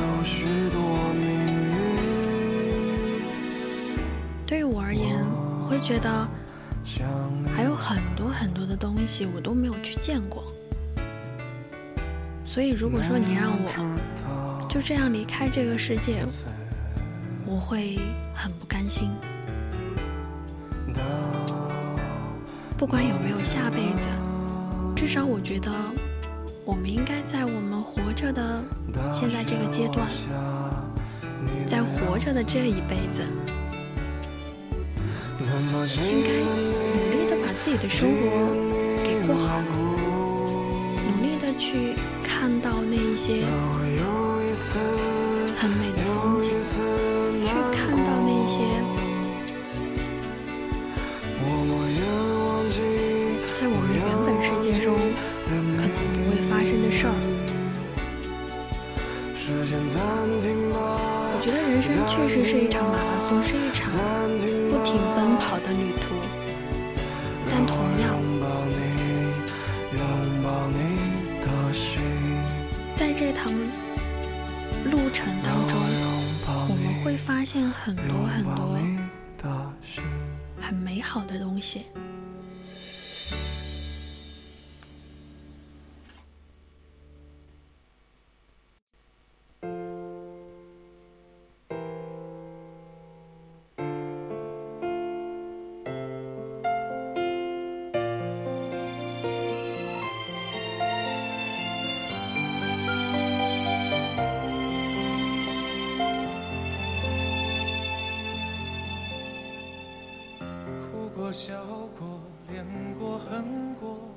[4.45, 5.25] 对于我而言，
[5.63, 6.27] 我会觉得
[7.55, 10.43] 还有很多很多的东西我都没有去见过。
[12.45, 16.25] 所以，如果说你让我就这样离开这个世界，
[17.45, 17.99] 我会
[18.33, 19.11] 很不甘心。
[22.77, 24.07] 不管有没有下辈子，
[24.95, 25.71] 至少我觉得
[26.65, 28.63] 我们应该在我们活着的
[29.13, 30.07] 现在这个阶段，
[31.67, 33.21] 在活着的这一辈子，
[35.39, 36.29] 应该
[37.67, 38.15] 自己的生活
[39.03, 43.43] 给过好，努力的去看到那一些。
[77.87, 79.73] 很多很多
[80.59, 81.85] 很美好的东西。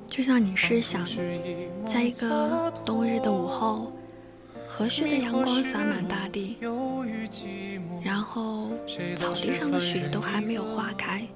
[0.07, 1.05] 就像你试想，
[1.87, 3.93] 在一个冬日的午后，
[4.69, 6.57] 和煦的阳光洒满大地，
[8.03, 8.71] 然后
[9.17, 11.27] 草地上的雪都还没有化开，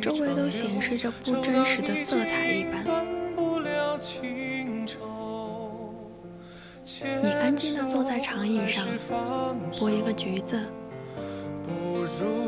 [0.00, 2.84] 周围都显示着不真实的色彩一般。
[7.22, 8.86] 你安静地坐在长椅上，
[9.72, 10.60] 剥一个橘子，
[11.62, 12.43] 不如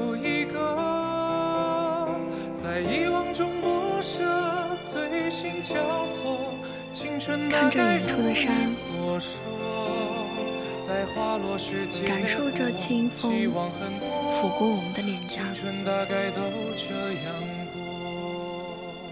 [7.50, 8.46] 看着远处的山
[12.06, 15.42] 感受着清风期望很多抚过我们的脸颊。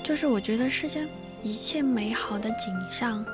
[0.02, 1.08] 就是我觉得世间
[1.42, 3.24] 一切美好的景象，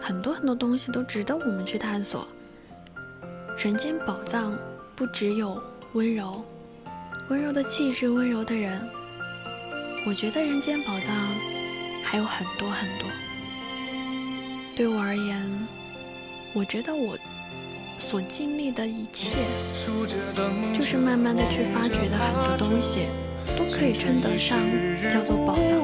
[0.00, 2.28] 很多很多东西都值得我们去探索。
[3.56, 4.56] 人间宝藏
[4.94, 5.62] 不只有
[5.94, 6.44] 温柔，
[7.28, 8.80] 温柔的气质，温柔的人。
[10.06, 11.14] 我觉得人间宝藏
[12.10, 13.08] 还有很多很多。
[14.74, 15.68] 对我而言，
[16.52, 17.16] 我觉得我
[18.00, 19.36] 所经历的一切，
[20.74, 23.06] 就是慢慢的去发掘的很多东西，
[23.56, 24.58] 都可以称得上
[25.08, 25.78] 叫做宝藏。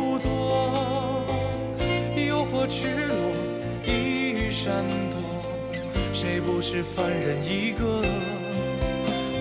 [6.13, 8.05] 谁不是凡人一个？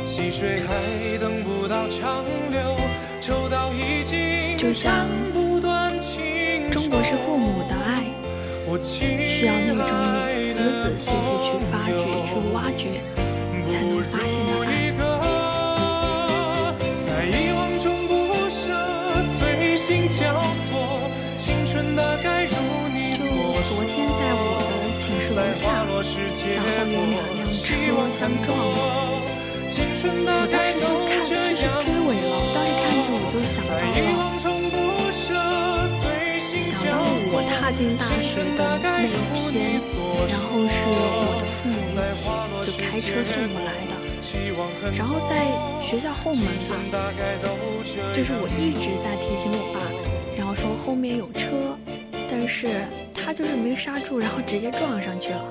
[0.05, 2.77] 溪水还等不到长流，
[3.19, 5.07] 抽到已经就像
[6.95, 8.07] 情中国式父母的爱，
[8.65, 13.03] 我需要那种你仔仔细细去发掘、去挖掘，
[13.67, 14.31] 才能发现
[14.95, 15.23] 的爱。
[17.03, 18.07] 在遗忘中
[19.75, 22.55] 心交错，青春大概如
[22.93, 23.27] 你就所
[23.67, 25.83] 昨天在我的寝室楼下
[26.55, 27.75] 然后有两辆车
[28.09, 32.31] 相撞我当时就看，就这是样追尾了。
[32.39, 34.34] 我当时看着我就想到了，
[37.65, 39.07] 跨进大学的那一
[39.49, 39.81] 天，
[40.29, 41.73] 然后是我的父母
[42.61, 43.93] 一起就开车送我来的。
[44.95, 45.49] 然后在
[45.81, 46.45] 学校后门
[46.91, 47.11] 吧，
[48.13, 49.81] 就是我一直在提醒我爸，
[50.37, 51.75] 然后说后面有车，
[52.29, 52.85] 但是
[53.15, 55.49] 他就是没刹住，然后直接撞上去了。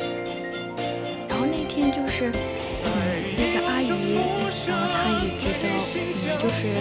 [1.28, 2.94] 然后那天就是，嗯，
[3.36, 3.90] 那个阿姨，
[4.68, 5.66] 然后她也觉得，
[5.98, 6.78] 嗯，就是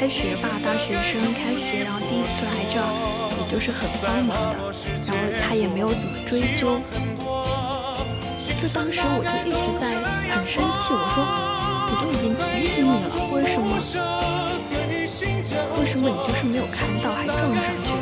[0.00, 2.88] 开学吧，大学生开学，然后第一次来这儿，
[3.36, 4.56] 也就是很慌忙的，
[5.04, 6.80] 然后他也没有怎么追究。
[8.58, 10.00] 就当时我就一直在
[10.32, 13.76] 很生气，我说我都已经提醒你了，为什么
[15.76, 18.00] 为什么你就是没有看到还撞上去了？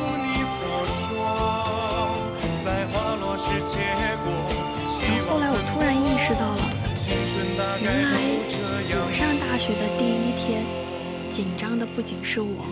[5.02, 6.62] 然后后来我突然意识到了，
[7.82, 8.14] 原来
[9.02, 10.37] 我上大学的第一，
[11.38, 12.66] 紧张的不仅是我，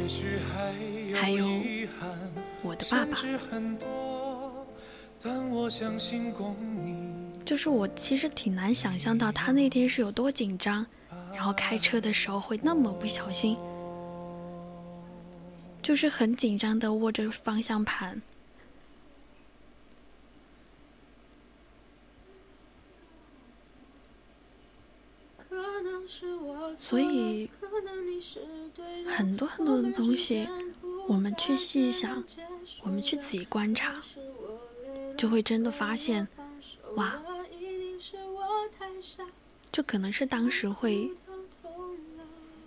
[1.14, 1.46] 还有
[2.62, 3.16] 我的爸爸。
[7.44, 10.84] 就是我其实挺难想象到他那天是有多紧张，
[11.32, 13.56] 然后开车的时候会那么不小心，
[15.80, 18.20] 就是很紧张的握着方向盘。
[26.76, 27.48] 所以
[29.06, 30.46] 很多很多的东西，
[31.06, 32.22] 我们去细想，
[32.82, 33.94] 我们去仔细观察，
[35.16, 36.26] 就会真的发现，
[36.96, 37.14] 哇，
[39.70, 41.10] 这可能是当时会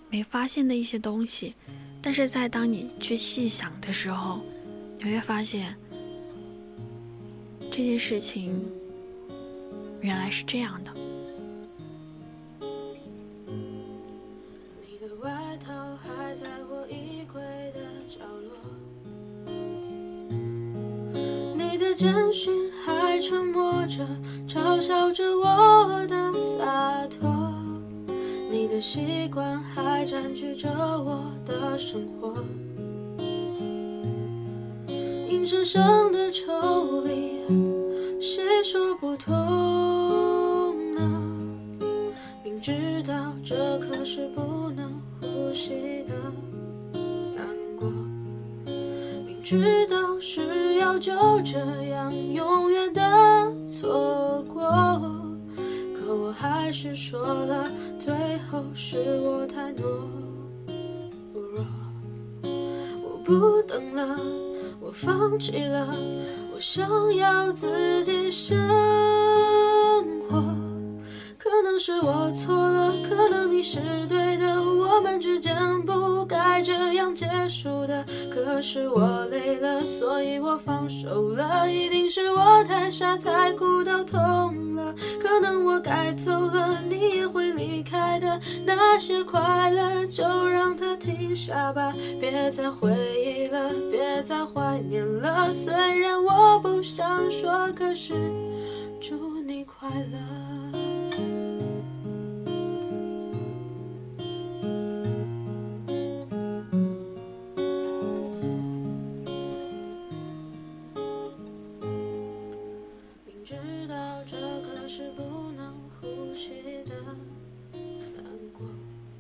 [0.10, 1.54] 没发现的一些东西，
[2.02, 4.42] 但是在当你去细想的时候，
[4.98, 5.76] 你会发现
[7.72, 8.66] 这件事情
[10.02, 10.94] 原来是这样的。
[22.00, 24.08] 简讯还沉默着，
[24.48, 27.30] 嘲笑着我的洒脱，
[28.50, 32.34] 你的习惯还占据着我的生活，
[34.88, 37.42] 硬生生的抽离，
[38.22, 39.36] 谁说不痛
[40.92, 41.02] 呢？
[42.46, 46.14] 明知道这可是不能呼吸的，
[49.50, 51.58] 知道是要就这
[51.90, 54.62] 样永远的错过，
[55.92, 58.14] 可我还是说了，最
[58.52, 59.82] 后是我太懦
[61.34, 61.66] 弱。
[62.44, 64.20] 我不等了，
[64.80, 65.98] 我放弃了，
[66.54, 68.56] 我想要自己生
[70.30, 70.59] 活。
[71.42, 73.80] 可能是我错了，可能你是
[74.10, 78.04] 对的，我们之间不该这样结束的。
[78.30, 84.94] 可是我累了，所以我放手了，一定是我太傻，才哭到痛了。
[85.18, 88.38] 可能我该走了，你也会离开的。
[88.66, 95.54] 那些快乐就让它停下吧，别再回忆了，别再怀念了。
[95.54, 98.14] 虽然我不想说，可是
[99.00, 100.49] 祝你快乐。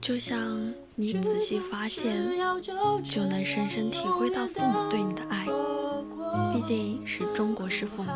[0.10, 0.60] 就像
[0.96, 2.28] 你仔细发现，
[3.06, 5.46] 就能深深体会到父母对你的爱。
[6.52, 8.10] 毕竟是中国式父母，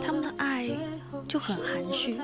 [0.00, 0.70] 他们的爱
[1.26, 2.20] 就很含蓄，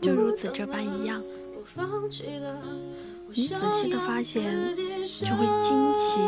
[0.00, 1.22] 就如此这般一样。
[3.32, 6.18] 你仔细的发现，就会惊奇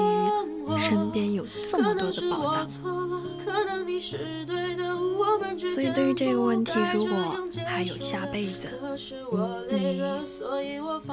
[0.72, 2.68] 于身边有这么多的宝藏。
[5.58, 7.14] 所以对于这个问题，如果
[7.66, 8.68] 还有下辈子，
[9.70, 10.02] 你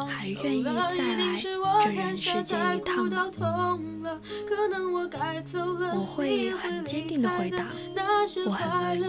[0.08, 1.41] 还愿意再来
[1.82, 3.32] 这人世间一趟吗？
[5.94, 7.68] 我会很坚定的回答，
[8.46, 9.04] 我很乐意。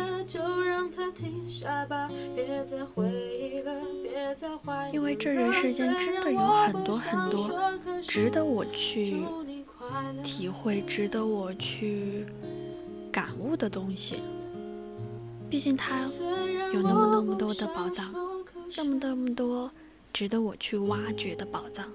[4.92, 7.50] 因为这人世间真的有很多很多
[8.02, 9.24] 值得我去
[10.22, 12.26] 体会、值得我去
[13.12, 14.16] 感悟的东西。
[15.54, 16.00] 毕竟它
[16.72, 18.12] 有那么那么多的宝藏，
[18.76, 19.70] 那么那么多
[20.12, 21.88] 值得我去挖掘的宝藏。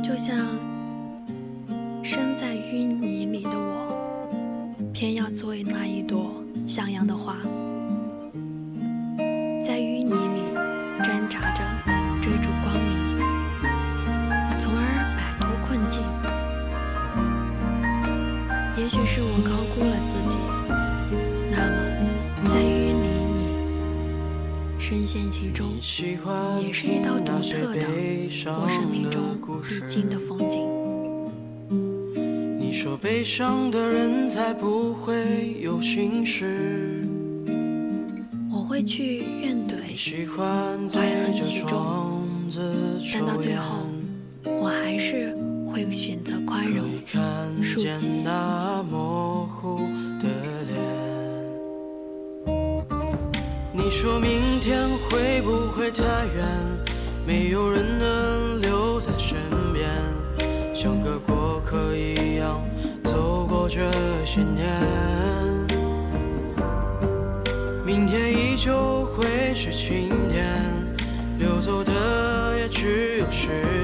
[0.00, 0.38] 就像
[2.04, 3.13] 身在淤泥
[24.86, 25.76] 深陷其中，
[26.60, 27.80] 也是一道独特的
[28.60, 29.22] 我生命中
[29.62, 30.60] 必经的风景。
[32.60, 37.08] 你说悲伤的人才不会有心事，
[38.52, 39.74] 我会去怨怼，
[40.92, 43.86] 怀恨其中，但到最后，
[44.44, 45.34] 我还是
[45.66, 46.84] 会选择宽容，
[47.62, 48.10] 恕己。
[53.84, 56.02] 你说明天会不会太
[56.34, 56.48] 远？
[57.26, 59.36] 没有人能留在身
[59.74, 59.90] 边，
[60.74, 62.66] 像个过客一样
[63.02, 63.82] 走过这
[64.24, 64.72] 些年。
[67.84, 70.62] 明天依旧会是晴天，
[71.38, 71.92] 流走的
[72.56, 73.83] 也只有时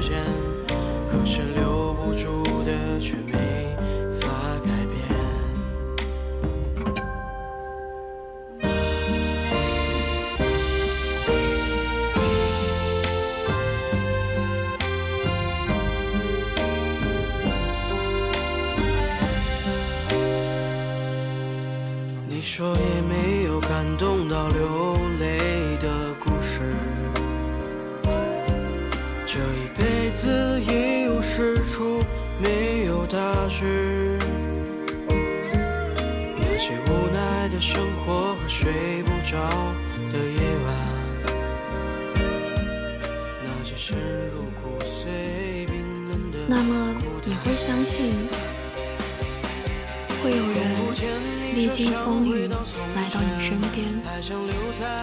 [51.55, 52.47] 历经风雨
[52.95, 53.87] 来到你身边，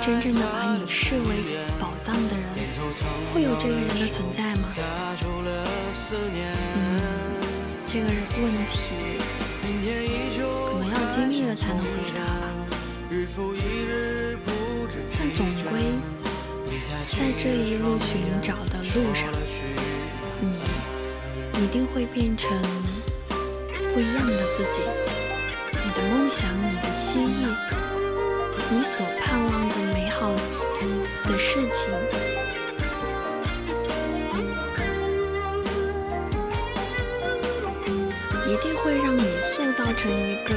[0.01, 2.45] 真正的把你视为宝藏的人，
[3.35, 4.69] 会有这个人的存在吗？
[6.77, 6.79] 嗯，
[7.87, 8.79] 这个问题
[9.61, 9.67] 可
[10.79, 12.47] 能要经历了才能回答吧。
[15.19, 15.73] 但总归，
[17.09, 19.29] 在这一路寻找的路上，
[20.41, 22.49] 你一定会变成
[23.93, 24.79] 不一样的自己。
[26.09, 27.55] 梦想，你的希冀，
[28.71, 30.35] 你所盼望的美好
[31.27, 31.93] 的事情，
[38.47, 39.23] 一定会让你
[39.55, 40.55] 塑造成一个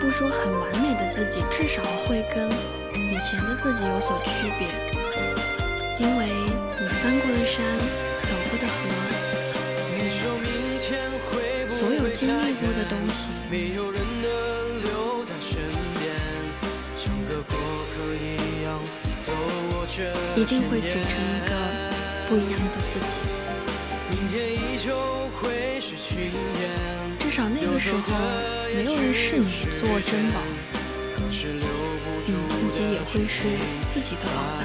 [0.00, 2.50] 不说很完美的自己，至少会跟
[2.94, 4.68] 以前的自己有所区别，
[5.98, 6.26] 因为
[6.78, 7.64] 你翻过的山，
[13.50, 14.10] 历过的东
[19.86, 19.94] 西，
[20.36, 21.50] 一定会组成一个
[22.28, 23.12] 不一样的自己。
[27.18, 27.98] 至少那个时候，
[28.74, 29.46] 没有人视你
[29.78, 30.40] 做珍宝。
[32.26, 33.38] 你自己也会是
[33.92, 34.28] 自己的宝
[34.58, 34.60] 藏。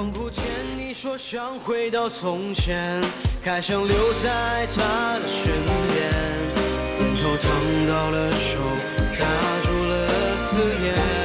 [0.00, 0.42] 恍惚间，
[0.78, 3.02] 你说想回到从前，
[3.44, 5.52] 还想留在他的身
[5.92, 6.10] 边。
[6.98, 7.50] 念头烫
[7.86, 8.56] 到了手，
[9.18, 9.26] 打
[9.62, 11.19] 住了思念。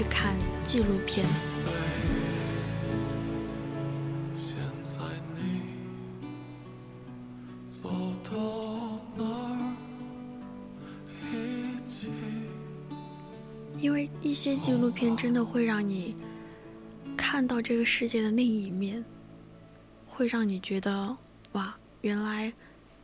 [0.00, 0.34] 去看
[0.66, 1.26] 纪录片。
[13.78, 16.16] 因为一些纪录片真的会让你
[17.14, 19.04] 看到这个世界的另一面，
[20.08, 21.14] 会让你觉得
[21.52, 22.50] 哇，原来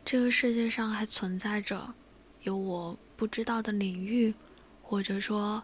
[0.03, 1.93] 这个世界上还存在着
[2.41, 4.33] 有我不知道的领域，
[4.81, 5.61] 或者说。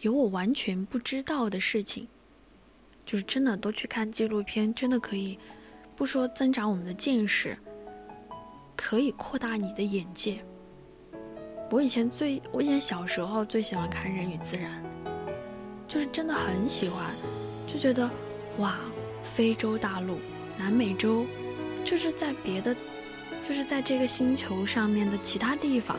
[0.00, 2.06] 有我完全不知道的事情，
[3.04, 5.36] 就是真的都去看纪录片，真的可以
[5.96, 7.58] 不说增长我们的见识，
[8.76, 10.38] 可以扩大你的眼界。
[11.70, 14.82] 我以前最，我以前小时候最喜欢看《人与自然》，
[15.88, 17.12] 就是真的很喜欢，
[17.66, 18.08] 就觉得
[18.58, 18.76] 哇，
[19.22, 20.18] 非洲大陆、
[20.56, 21.26] 南美洲，
[21.84, 22.74] 就是在别的，
[23.48, 25.98] 就是在这个星球上面的其他地方，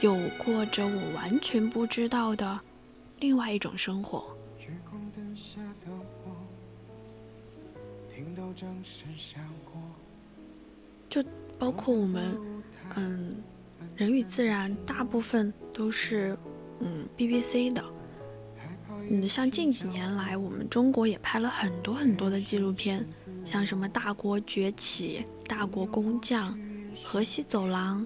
[0.00, 2.58] 有过着我完全不知道的。
[3.22, 4.36] 另外一种生活，
[11.08, 11.24] 就
[11.56, 12.36] 包括我们，
[12.96, 13.36] 嗯，
[13.94, 16.36] 人与自然大部分都是
[16.80, 17.84] 嗯 BBC 的，
[19.08, 23.06] 嗯，像近几年来，我们中国也拍了很多很多的纪录片，
[23.46, 26.58] 像什么大国崛起、大国工匠、
[27.04, 28.04] 河西走廊，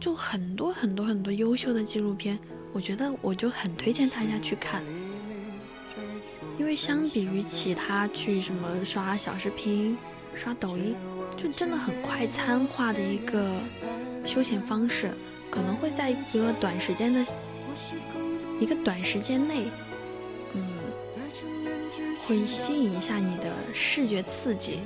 [0.00, 2.38] 就很多很多很多优秀的纪录片。
[2.72, 4.82] 我觉得我就很推荐大家去看，
[6.58, 9.96] 因为相比于其他去什么刷小视频、
[10.34, 10.94] 刷抖音，
[11.36, 13.50] 就真的很快餐化的一个
[14.24, 15.10] 休闲方式，
[15.50, 17.24] 可能会在一个短时间的
[18.60, 19.66] 一个短时间内，
[20.54, 20.62] 嗯，
[22.20, 24.80] 会吸引一下你的视觉刺激，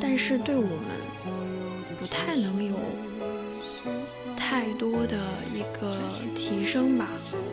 [0.00, 0.78] 但是对我们
[1.98, 2.78] 不太能有。
[4.48, 5.18] 太多的
[5.52, 5.94] 一个
[6.34, 7.06] 提升吧，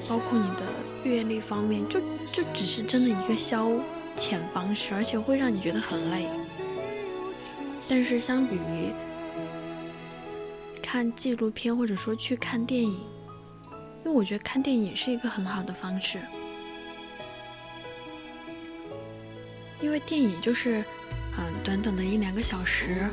[0.07, 0.61] 包括你的
[1.03, 3.69] 阅历方面，就就只是真的一个消
[4.15, 6.25] 遣方式，而且会让你觉得很累。
[7.89, 8.93] 但是相比于
[10.81, 12.97] 看纪录片或者说去看电影，
[14.05, 16.21] 因为我觉得看电影是一个很好的方式，
[19.81, 20.81] 因为电影就是。
[21.37, 23.07] 嗯，短短的一两个小时，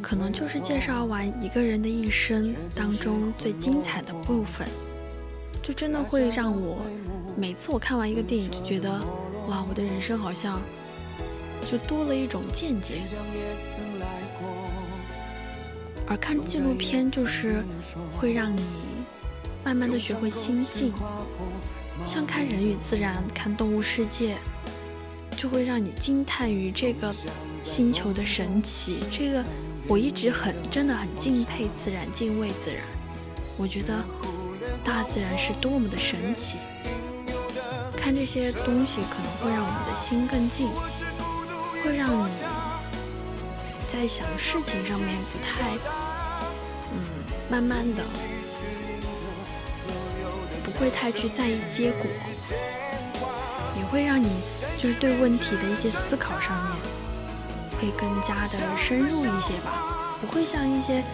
[0.00, 4.66] 可能就是介绍完一个人的一生当中最精彩的部分，
[5.62, 6.84] 就真的会让我
[7.36, 8.90] 每次我看完一个电影就觉得，
[9.48, 10.62] 哇，我的人生好像
[11.70, 13.02] 就多了一种见解。
[16.06, 17.64] 而看纪录片就是
[18.12, 18.66] 会让你
[19.64, 20.92] 慢慢的学会心境，
[22.06, 24.36] 像看人与自然，看动物世界。
[25.42, 27.12] 就会让你惊叹于这个
[27.64, 29.00] 星球的神奇。
[29.10, 29.44] 这个
[29.88, 32.80] 我一直很真的很敬佩自然，敬畏自然。
[33.56, 34.04] 我觉得
[34.84, 36.58] 大自然是多么的神奇。
[37.96, 40.68] 看这些东西可能会让我们的心更静，
[41.82, 42.32] 会让你
[43.92, 45.72] 在想事情上面不太
[46.92, 47.02] 嗯，
[47.50, 48.04] 慢慢的
[50.62, 52.06] 不会太去在意结果。
[53.74, 54.28] 也会让你
[54.82, 56.76] 就是对问题的一些思考上面
[57.80, 61.04] 会更加的深入一些吧，不会像一些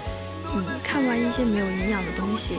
[0.55, 2.55] 嗯看完一些没有营养的东西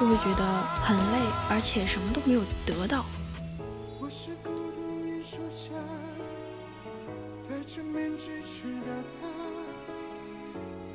[0.00, 0.44] 就会觉得
[0.82, 3.04] 很累，而且什么都没有得到。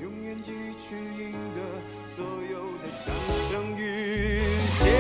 [0.01, 1.61] 用演技去赢得
[2.05, 3.15] 所有的掌
[3.49, 4.91] 声与鲜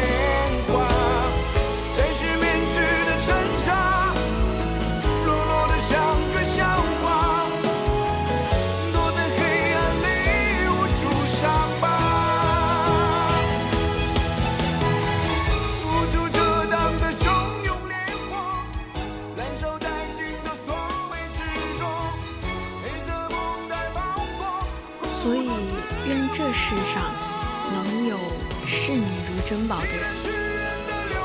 [29.71, 30.03] 宝的人，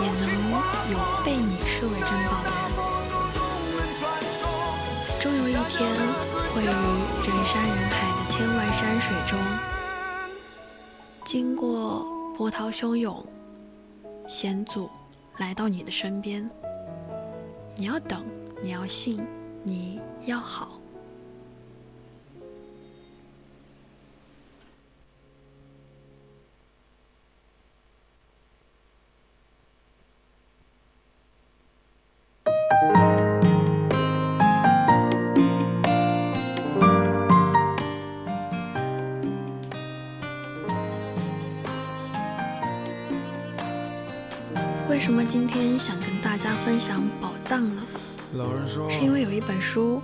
[0.01, 0.25] 也能
[0.93, 2.57] 有被你视为珍宝的人。
[5.21, 5.83] 终有一天，
[6.55, 9.37] 会于人山人海的千万山水中，
[11.25, 13.27] 经过波涛汹涌，
[14.29, 14.89] 险阻
[15.39, 16.49] 来到你的身边。
[17.75, 18.25] 你要等，
[18.63, 19.27] 你要信，
[19.65, 20.79] 你要好。
[44.89, 47.83] 为什么今天想跟大家分享宝藏呢？
[48.89, 50.03] 是因为有一本书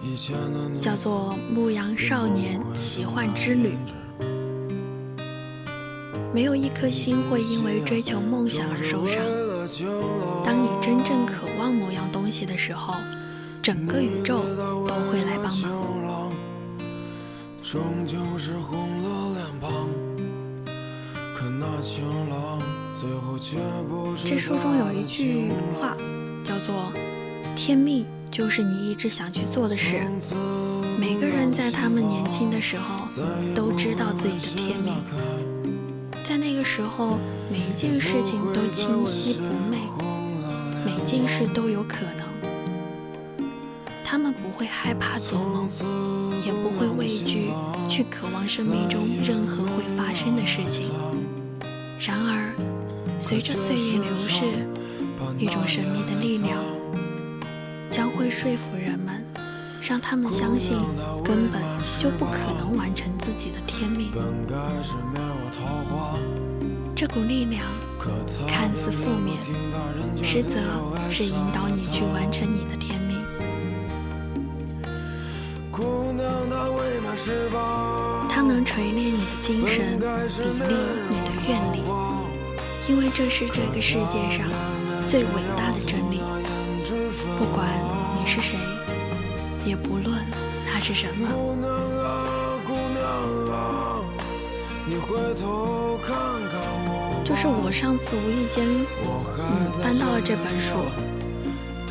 [0.80, 3.70] 叫做《牧羊少年奇幻之旅》，
[6.34, 9.22] 没有一颗心会因为追求梦想而受伤。
[10.44, 12.94] 当你真正渴望某样东西的时候，
[13.62, 14.42] 整个宇宙
[14.88, 16.32] 都会来帮忙。
[17.62, 19.88] 终究是红了脸庞，
[21.34, 22.60] 可那情郎
[22.94, 23.56] 最后却
[23.88, 25.96] 不是这书中有一句话，
[26.44, 26.92] 叫做
[27.56, 30.02] “天命就是你一直想去做的事”。
[30.98, 33.06] 每个人在他们年轻的时候
[33.54, 34.94] 都知道自己的天命，
[36.42, 39.78] 那个时候，每一件事情都清晰不昧，
[40.84, 43.46] 每件事都有可能。
[44.04, 45.68] 他们不会害怕做梦，
[46.44, 47.52] 也不会畏惧
[47.88, 50.90] 去渴望生命中任何会发生的事情。
[52.00, 52.52] 然而，
[53.20, 54.66] 随着岁月流逝，
[55.38, 56.58] 一种神秘的力量
[57.88, 59.11] 将会说服人们，
[59.82, 60.78] 让他们相信
[61.24, 61.60] 根本
[61.98, 64.12] 就不可能完成自己的天命。
[66.94, 67.64] 这股力量
[68.46, 69.36] 看似负面，
[70.22, 70.56] 实则
[71.10, 73.16] 是引导你去完成你的天命。
[78.28, 80.38] 它能锤炼你的精神，砥砺
[81.08, 81.82] 你的愿力，
[82.88, 84.46] 因为这是这个世界上
[85.08, 86.20] 最伟大的真理。
[87.36, 87.68] 不管
[88.20, 88.56] 你是谁，
[89.64, 90.18] 也不论
[90.70, 91.28] 它是什么。
[91.32, 93.02] 姑娘啊姑娘
[93.52, 94.00] 啊，
[94.86, 100.76] 你回头看看我，就是我上次无意间，嗯，翻到了这本书，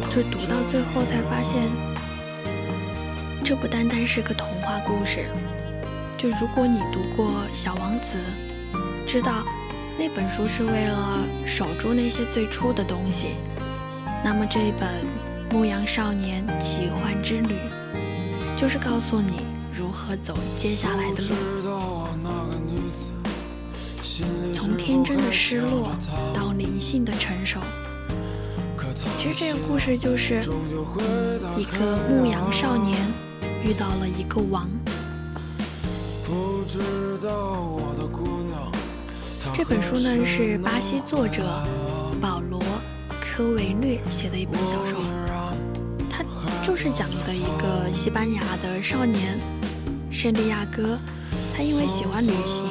[0.10, 1.69] 就读到最后才发现，
[3.43, 5.26] 这不单单是个童话故事。
[6.18, 8.18] 就如果你读过《小王子》，
[9.07, 9.43] 知道
[9.98, 13.35] 那本书是为了守住那些最初的东西，
[14.23, 14.88] 那么这一本
[15.52, 17.56] 《牧羊少年奇幻之旅》，
[18.60, 21.36] 就是告诉你如何走接下来的路。
[24.53, 25.94] 从天真的失落
[26.34, 27.60] 到灵性的成熟。
[29.18, 30.41] 其实这个故事就是
[31.57, 32.98] 一个牧羊少年
[33.64, 34.69] 遇到了一个王。
[39.53, 41.44] 这本书呢是巴西作者
[42.22, 42.61] 保罗·
[43.19, 44.99] 科维略写的一本小说，
[46.84, 49.38] 是讲的一个西班牙的少年
[50.10, 50.98] 圣地亚哥，
[51.56, 52.66] 他因为喜欢旅行，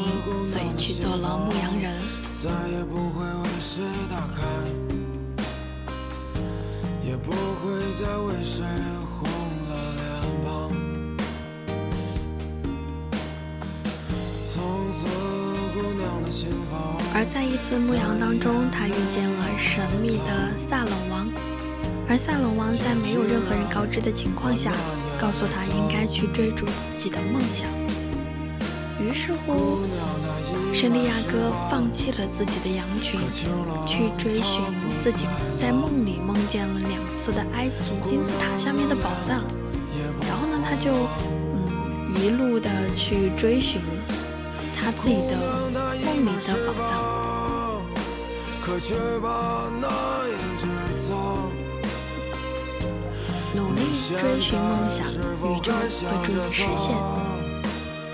[0.45, 1.97] 所以去做了牧羊人。
[2.43, 4.43] 再也不会为谁打开，
[7.07, 7.71] 也不会
[8.03, 8.65] 再为谁
[9.07, 9.29] 红
[9.69, 10.03] 了脸
[10.45, 10.69] 庞。
[14.53, 14.59] 从
[14.99, 15.07] 此，
[15.73, 21.29] 姑娘的心房而在一次牧羊当中，他遇见了神秘的萨冷王，
[22.11, 24.73] 而萨冷王在没有任何人告知的情况下，
[25.17, 27.71] 告诉他应该去追逐自己的梦想。
[28.99, 29.79] 于是乎，
[30.75, 33.21] 圣地亚哥放弃了自己的羊群，
[33.87, 34.61] 去追寻
[35.05, 35.25] 自己
[35.57, 39.45] 在梦里梦见了两次的埃及金字塔下面的宝藏。
[40.27, 40.91] 然后呢，他就
[41.55, 43.81] 嗯一路的去追寻
[44.75, 45.39] 他自己的
[46.05, 46.91] 梦里的宝藏。
[53.53, 53.81] 努力
[54.17, 56.95] 追寻梦想，宇宙会助你实现。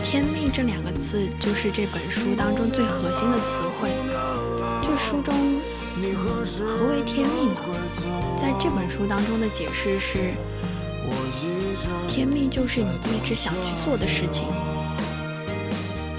[0.02, 3.90] 天命这两个字就是这本书当中最核心的词汇。
[4.82, 5.60] 就书中，
[6.64, 7.60] 何为天命呢？
[8.38, 10.32] 在这本书当中的解释是：
[12.08, 14.48] 天命就是你一直想去做的事情。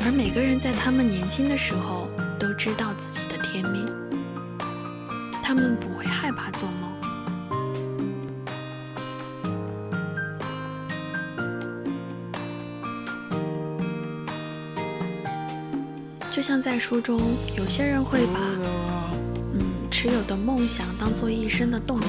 [0.05, 2.07] 而每个人在他们年轻的时候
[2.37, 3.87] 都知道自己的天命，
[5.41, 6.86] 他们不会害怕做梦。
[16.37, 17.19] 就像在书中，
[17.57, 18.39] 有些人会把
[19.55, 19.59] 嗯
[19.89, 22.05] 持有的梦想当做一生的动力，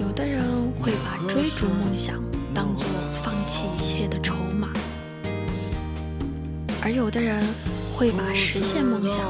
[0.00, 0.42] 有的人
[0.80, 2.22] 会把追逐梦想
[2.54, 2.86] 当做
[3.22, 4.68] 放弃一切的筹码，
[6.82, 7.44] 而有的人
[7.94, 9.20] 会把实现梦想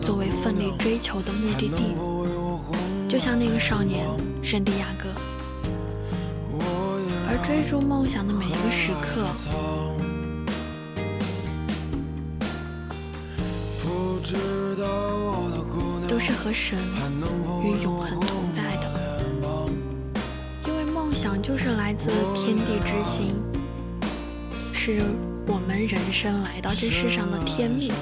[0.00, 1.94] 作为奋力追求的目的地。
[3.06, 4.06] 就像那个少年
[4.42, 5.08] 圣地亚哥，
[7.28, 9.26] 而追逐梦想的每一个时刻。
[16.42, 16.78] 和神
[17.62, 19.20] 与永恒同在的，
[20.66, 23.34] 因为梦想就是来自天地之心，
[24.72, 25.02] 是
[25.46, 27.92] 我们人生来到这世上的天命。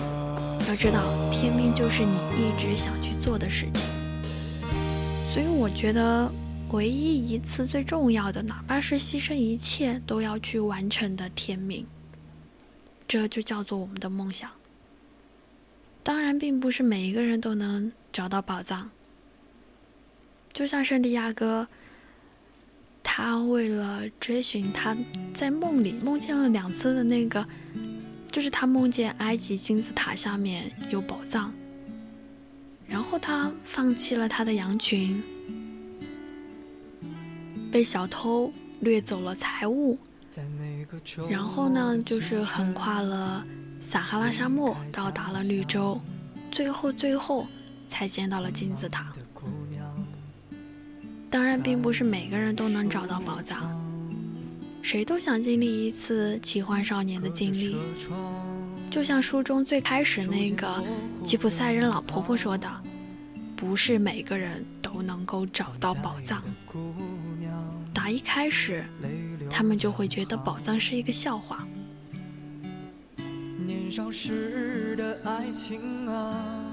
[0.69, 1.02] 要知道，
[1.32, 3.85] 天命就是你一直想去做的事情。
[5.35, 6.31] 所以，我觉得
[6.70, 11.85] 唯一一次最重要的，哪怕是牺牲一切都要去完成的天命，
[13.09, 14.48] 这就叫做我们的梦想。
[16.09, 18.90] 当然，并不是每一个人都能找到宝藏。
[20.55, 21.68] 就像圣地亚哥，
[23.02, 24.97] 他为了追寻他
[25.35, 27.47] 在梦里梦见了两次的那个，
[28.32, 31.52] 就是他梦见埃及金字塔下面有宝藏，
[32.86, 35.22] 然后他放弃了他的羊群，
[37.70, 39.98] 被小偷掠走了财物，
[41.28, 43.44] 然后呢，就是横跨了。
[43.80, 46.00] 撒哈拉沙漠到达了绿洲，
[46.50, 47.46] 最后最后
[47.88, 49.12] 才见到了金字塔。
[51.30, 53.70] 当然，并不是每个人都能找到宝藏，
[54.82, 57.76] 谁都想经历一次奇幻少年的经历。
[58.90, 60.82] 就像书中最开始那个
[61.22, 62.68] 吉普赛人老婆婆说的
[63.55, 66.42] ：“不是每个人都能够找到宝藏。”
[67.92, 68.84] 打一开始，
[69.50, 71.66] 他们就会觉得宝藏是一个笑话。
[73.69, 76.65] 年少时的爱情啊，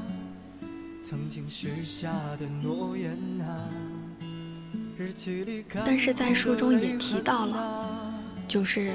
[0.98, 2.10] 曾经许下
[2.40, 3.12] 的诺言
[3.42, 3.68] 啊，
[5.86, 8.14] 但是在书中也提到了，
[8.48, 8.94] 就是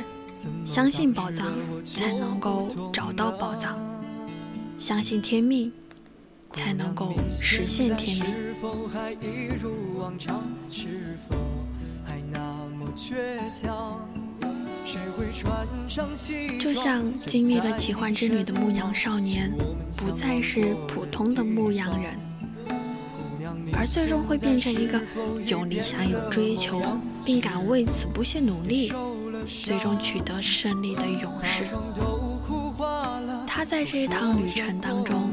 [0.64, 1.52] 相信宝藏
[1.84, 3.78] 才能够找到宝藏，
[4.78, 5.70] 相信天命
[6.54, 8.34] 才能够实现天命。
[16.58, 19.52] 就像经历了奇幻之旅的牧羊少年，
[19.96, 22.14] 不再是普通的牧羊人，
[23.72, 25.00] 而最终会变成一个
[25.46, 26.80] 有理想、有追求，
[27.24, 28.92] 并敢为此不懈努力，
[29.46, 31.64] 最终取得胜利的勇士。
[33.46, 35.30] 他在这一趟旅程当中，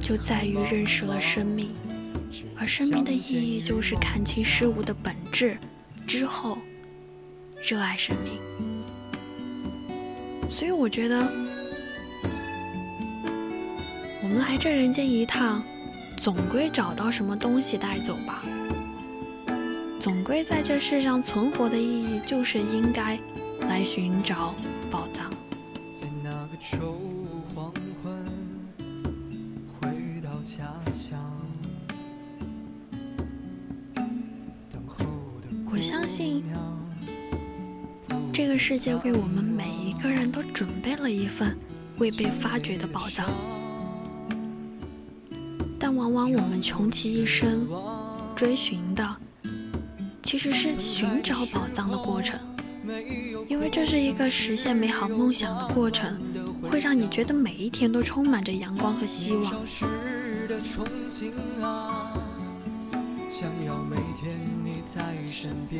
[0.00, 1.70] 就在于认识了生命，
[2.56, 5.58] 而生命的意义就是看清事物的本质
[6.06, 6.58] 之后。
[7.62, 8.32] 热爱生命，
[10.50, 11.18] 所以我觉得，
[14.22, 15.62] 我们来这人间一趟，
[16.16, 18.42] 总归找到什么东西带走吧。
[20.00, 23.18] 总归在这世上存活的意义，就是应该
[23.68, 24.54] 来寻找
[24.90, 25.30] 宝藏。
[35.70, 36.42] 我相信。
[38.38, 41.58] 这个世界为我们每一个人都准备了一份
[41.98, 43.28] 未被发掘的宝藏，
[45.76, 47.66] 但往往我们穷其一生
[48.36, 49.16] 追寻的，
[50.22, 52.38] 其实是寻找宝藏的过程，
[53.48, 56.16] 因为这是一个实现美好梦想的过程，
[56.70, 59.52] 会让你觉得每一天都充满着阳光和希望。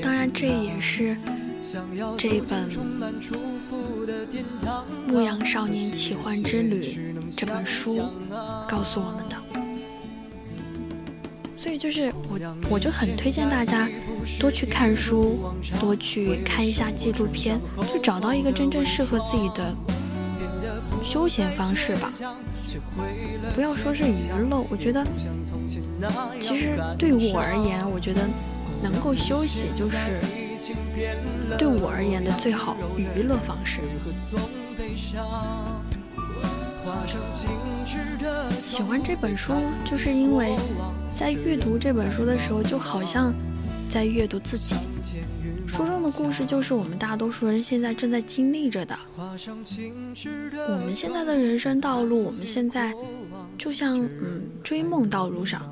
[0.02, 1.16] 当然，这也是
[2.16, 2.70] 这一本
[5.06, 6.82] 《牧羊少年奇幻之旅》
[7.36, 8.02] 这本书
[8.68, 9.36] 告诉我们的。
[11.56, 12.39] 所以，就是我，
[12.70, 13.89] 我就很推荐大家
[14.39, 17.60] 多去看书，多去看一下纪录片，
[17.93, 19.74] 就找到一个真正适合自己的
[21.02, 22.10] 休闲方式吧。
[23.55, 25.05] 不要说是娱乐，我觉得
[26.39, 28.20] 其实对我而言，我觉得
[28.82, 29.96] 能够休息就是
[31.59, 33.80] 对我而言的最好娱乐方式。
[38.64, 39.52] 喜欢这本书，
[39.84, 40.56] 就是因为
[41.16, 43.32] 在阅读这本书的时候，就好像
[43.90, 44.76] 在阅读自己。
[45.66, 48.98] 书中的故事就是我们大多数人现在正在经历着的。
[49.16, 52.92] 我们现在的人生道路，我们现在
[53.59, 55.62] 就像嗯追梦道路上，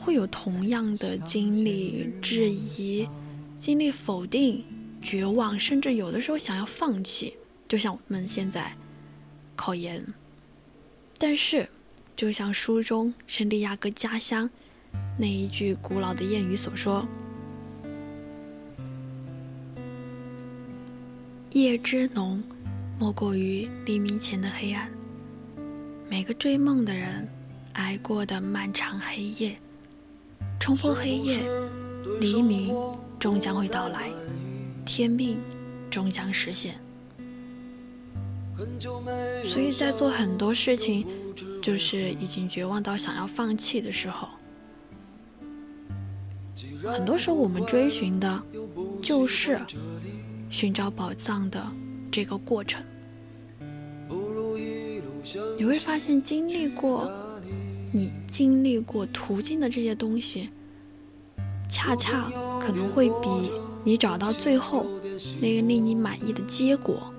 [0.00, 3.08] 会有同样的经历质疑、
[3.58, 4.64] 经历否定、
[5.02, 7.34] 绝望，甚至有的时候想要放弃。
[7.68, 8.72] 就像我们现在
[9.54, 10.02] 考研，
[11.18, 11.68] 但是
[12.16, 14.48] 就像书中圣地亚哥家乡
[15.18, 17.06] 那一句古老的谚语所说。
[21.52, 22.42] 夜之浓，
[22.98, 24.90] 莫过于黎明前的黑暗。
[26.08, 27.28] 每个追梦的人，
[27.72, 29.58] 挨过的漫长黑夜，
[30.60, 31.40] 冲破黑夜，
[32.20, 32.74] 黎明
[33.18, 34.10] 终将会到来，
[34.84, 35.38] 天命
[35.90, 36.78] 终将实现。
[39.46, 41.06] 所以在做很多事情，
[41.62, 44.28] 就是已经绝望到想要放弃的时候，
[46.84, 48.42] 很多时候我们追寻的，
[49.02, 49.60] 就是。
[50.50, 51.62] 寻找宝藏的
[52.10, 52.82] 这个过程，
[55.58, 57.06] 你会发现，经历过
[57.92, 60.50] 你经历过途径的这些东西，
[61.68, 63.50] 恰恰可能会比
[63.84, 64.86] 你找到最后
[65.40, 67.12] 那个令你满意的结果，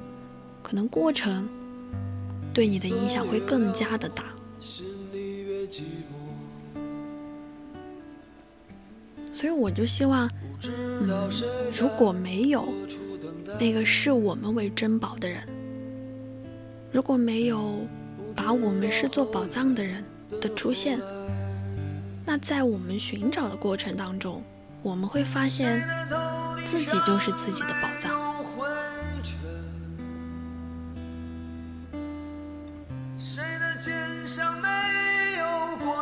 [0.62, 1.48] 可能过程
[2.54, 4.26] 对你的影响会更加的大。
[9.34, 10.30] 所以我就希望，
[11.78, 12.68] 如果没有。
[13.60, 15.41] 那个视我们为珍宝的人，
[16.91, 17.80] 如果没有
[18.36, 20.04] 把我们视作宝藏的人
[20.42, 21.00] 的出现，
[22.26, 24.44] 那在我们寻找的过程当中，
[24.82, 25.82] 我们会发现
[26.70, 28.20] 自己就是自己的宝藏。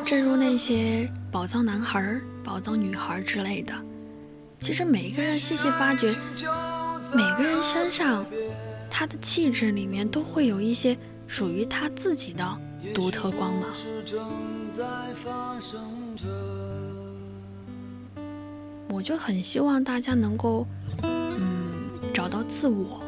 [0.05, 3.73] 正如那些宝藏男孩、宝藏女孩之类的，
[4.59, 6.13] 其实每一个人细细发掘。
[7.13, 8.25] 每个人身上，
[8.89, 10.97] 他的气质里面都会有一些
[11.27, 12.57] 属于他自己的
[12.93, 13.69] 独特光芒。
[18.89, 20.65] 我就很希望大家能够，
[21.03, 21.67] 嗯，
[22.13, 23.01] 找到自我，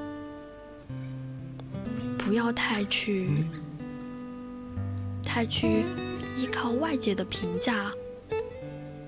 [2.17, 3.45] 不要太去，
[5.23, 5.83] 太去
[6.37, 7.91] 依靠外界的评价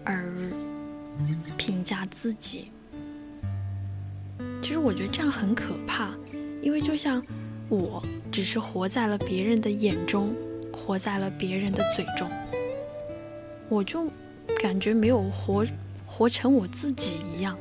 [0.04, 0.34] 而
[1.58, 2.72] 评价自己。
[4.62, 6.12] 其实我觉得这样很可怕，
[6.64, 7.22] 因为就像
[7.70, 8.02] 我
[8.32, 10.34] 只是活在了别人的眼中，
[10.86, 12.30] 活在了别人的嘴中，
[13.70, 14.10] 我就
[14.62, 15.66] 感觉没有活
[16.06, 17.58] 活成我自己一样。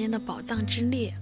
[0.00, 1.14] 间的宝藏之列。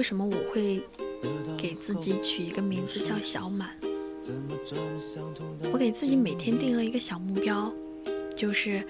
[0.00, 0.80] 为什么我会
[1.58, 3.68] 给自己取一个名字叫小满，
[5.70, 7.70] 我给自己每天定了一个小目标，
[8.34, 8.82] 就是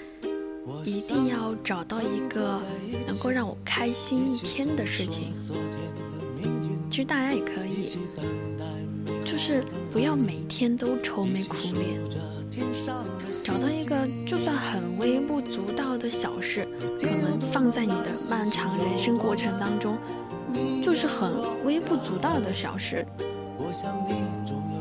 [0.84, 2.62] 一定要找到一个
[3.08, 5.34] 能够让我开心一天的事情。
[6.88, 7.98] 其实大家也可以，
[9.24, 12.00] 就是不要每天都愁眉苦脸，
[13.42, 16.68] 找到一个就算很微不足道的小事，
[17.00, 19.98] 可能放在你的漫长人生过程当中。
[20.82, 21.30] 就是很
[21.64, 23.06] 微不足道的小事，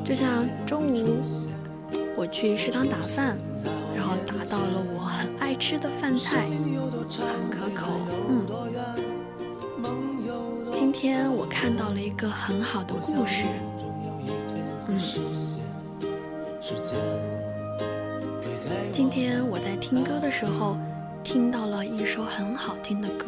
[0.04, 1.22] 就像中午
[2.18, 3.38] 我去食堂打饭，
[3.96, 7.92] 然后打到了我很爱吃的饭菜，很可口。
[8.28, 8.48] 嗯，
[10.74, 13.46] 今天我看到了一个很好的故事。
[14.88, 15.00] 嗯，
[18.92, 20.76] 今天我在听歌的时候，
[21.24, 23.26] 听到了一首很好听的歌。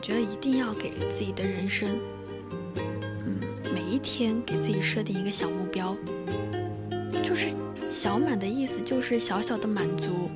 [0.00, 1.88] 觉得一定要给自己的人生，
[2.76, 3.38] 嗯，
[3.74, 5.94] 每一天给自己设定一个小目标，
[7.22, 7.48] 就是
[7.90, 10.30] 小满的意思，就是小小的满足。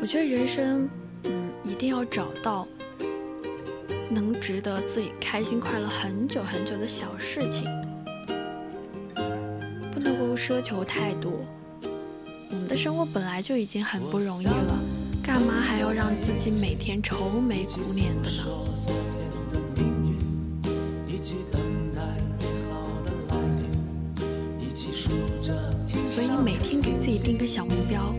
[0.00, 0.88] 我觉得人生，
[1.24, 2.66] 嗯，一定要找到
[4.08, 7.64] 能值得自己开心快乐很久很久的小事情，
[9.92, 11.30] 不能够奢求太多。
[12.50, 14.80] 我们的生活本来就已经很不容易了。
[15.30, 18.44] 干嘛还要让自己每天愁眉苦脸的呢？
[26.10, 28.12] 所以每天给自己定个小目标，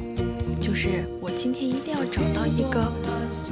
[0.61, 2.89] 就是我今天一定要找到一个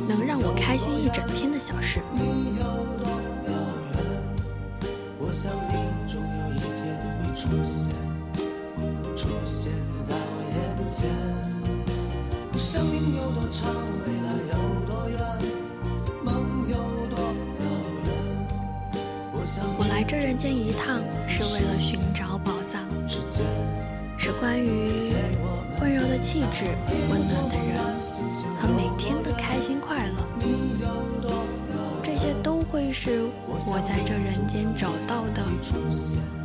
[0.07, 1.99] 能让我开心一整天的小事。
[5.19, 5.33] 我
[21.39, 22.83] 是为了寻找宝藏，
[24.17, 25.13] 是关于
[25.79, 26.65] 温柔的气质、
[27.09, 27.77] 温暖的人
[28.59, 30.15] 和每天的开心快乐。
[32.03, 35.41] 这些都会是我在这人间找到的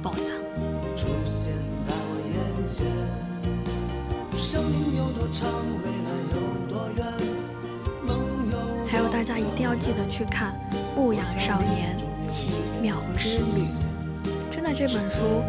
[0.01, 0.31] 宝藏。
[8.87, 10.55] 还有，大家一定要记得去看
[10.97, 11.97] 《牧羊少年
[12.29, 13.63] 奇妙之旅》，
[14.77, 15.45] 这本书，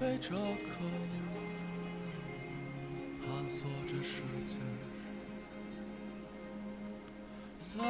[0.00, 0.36] 被这刻，
[3.20, 4.56] 探索着世界《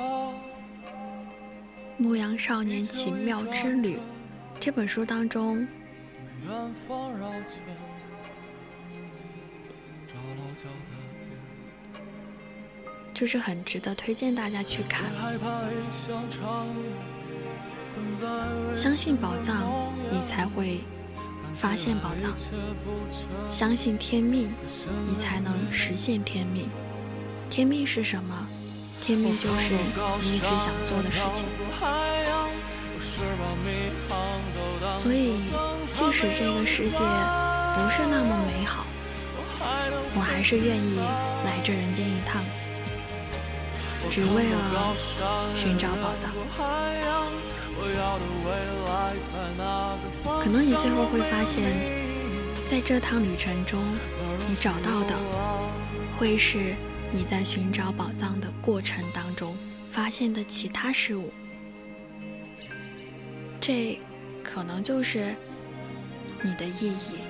[1.97, 3.97] 牧羊少年奇妙之旅》
[4.60, 5.66] 这本书当中，
[13.14, 15.10] 就是很值得推荐大家去看。
[18.74, 20.81] 相信宝藏，你才会。
[21.56, 22.32] 发现宝藏，
[23.48, 24.52] 相信天命，
[25.09, 26.68] 你才能实现天命。
[27.48, 28.47] 天命是什么？
[29.01, 29.74] 天命就是
[30.22, 31.44] 你一直想做的事情。
[34.97, 35.36] 所以，
[35.86, 38.85] 即使这个世界不是那么美好，
[40.16, 40.97] 我还是愿意
[41.44, 42.43] 来这人间一趟，
[44.10, 44.94] 只为了
[45.55, 46.32] 寻找宝藏。
[50.43, 51.63] 可能你最后会发现，
[52.71, 53.83] 在这趟旅程中，
[54.49, 55.15] 你找到的
[56.19, 56.75] 会是
[57.11, 59.57] 你在寻找宝藏的过程当中
[59.91, 61.33] 发现的其他事物。
[63.61, 63.99] 这
[64.43, 65.35] 可能就是
[66.43, 67.24] 你的意义。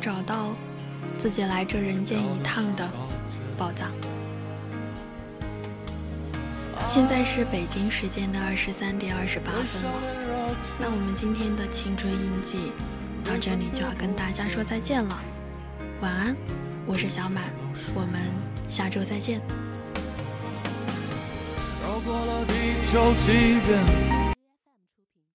[0.00, 0.54] 找到
[1.16, 2.88] 自己来这人间一趟的
[3.56, 3.90] 宝藏。
[6.86, 12.72] 现在是北京时间的二十三点二十八分了，那我们今天的青春印记
[13.22, 15.20] 到这里就要跟大家说再见了，
[16.00, 16.34] 晚安，
[16.86, 17.44] 我是小满，
[17.94, 18.20] 我们
[18.70, 19.40] 下周再见。
[21.82, 24.27] 绕过了地球几遍。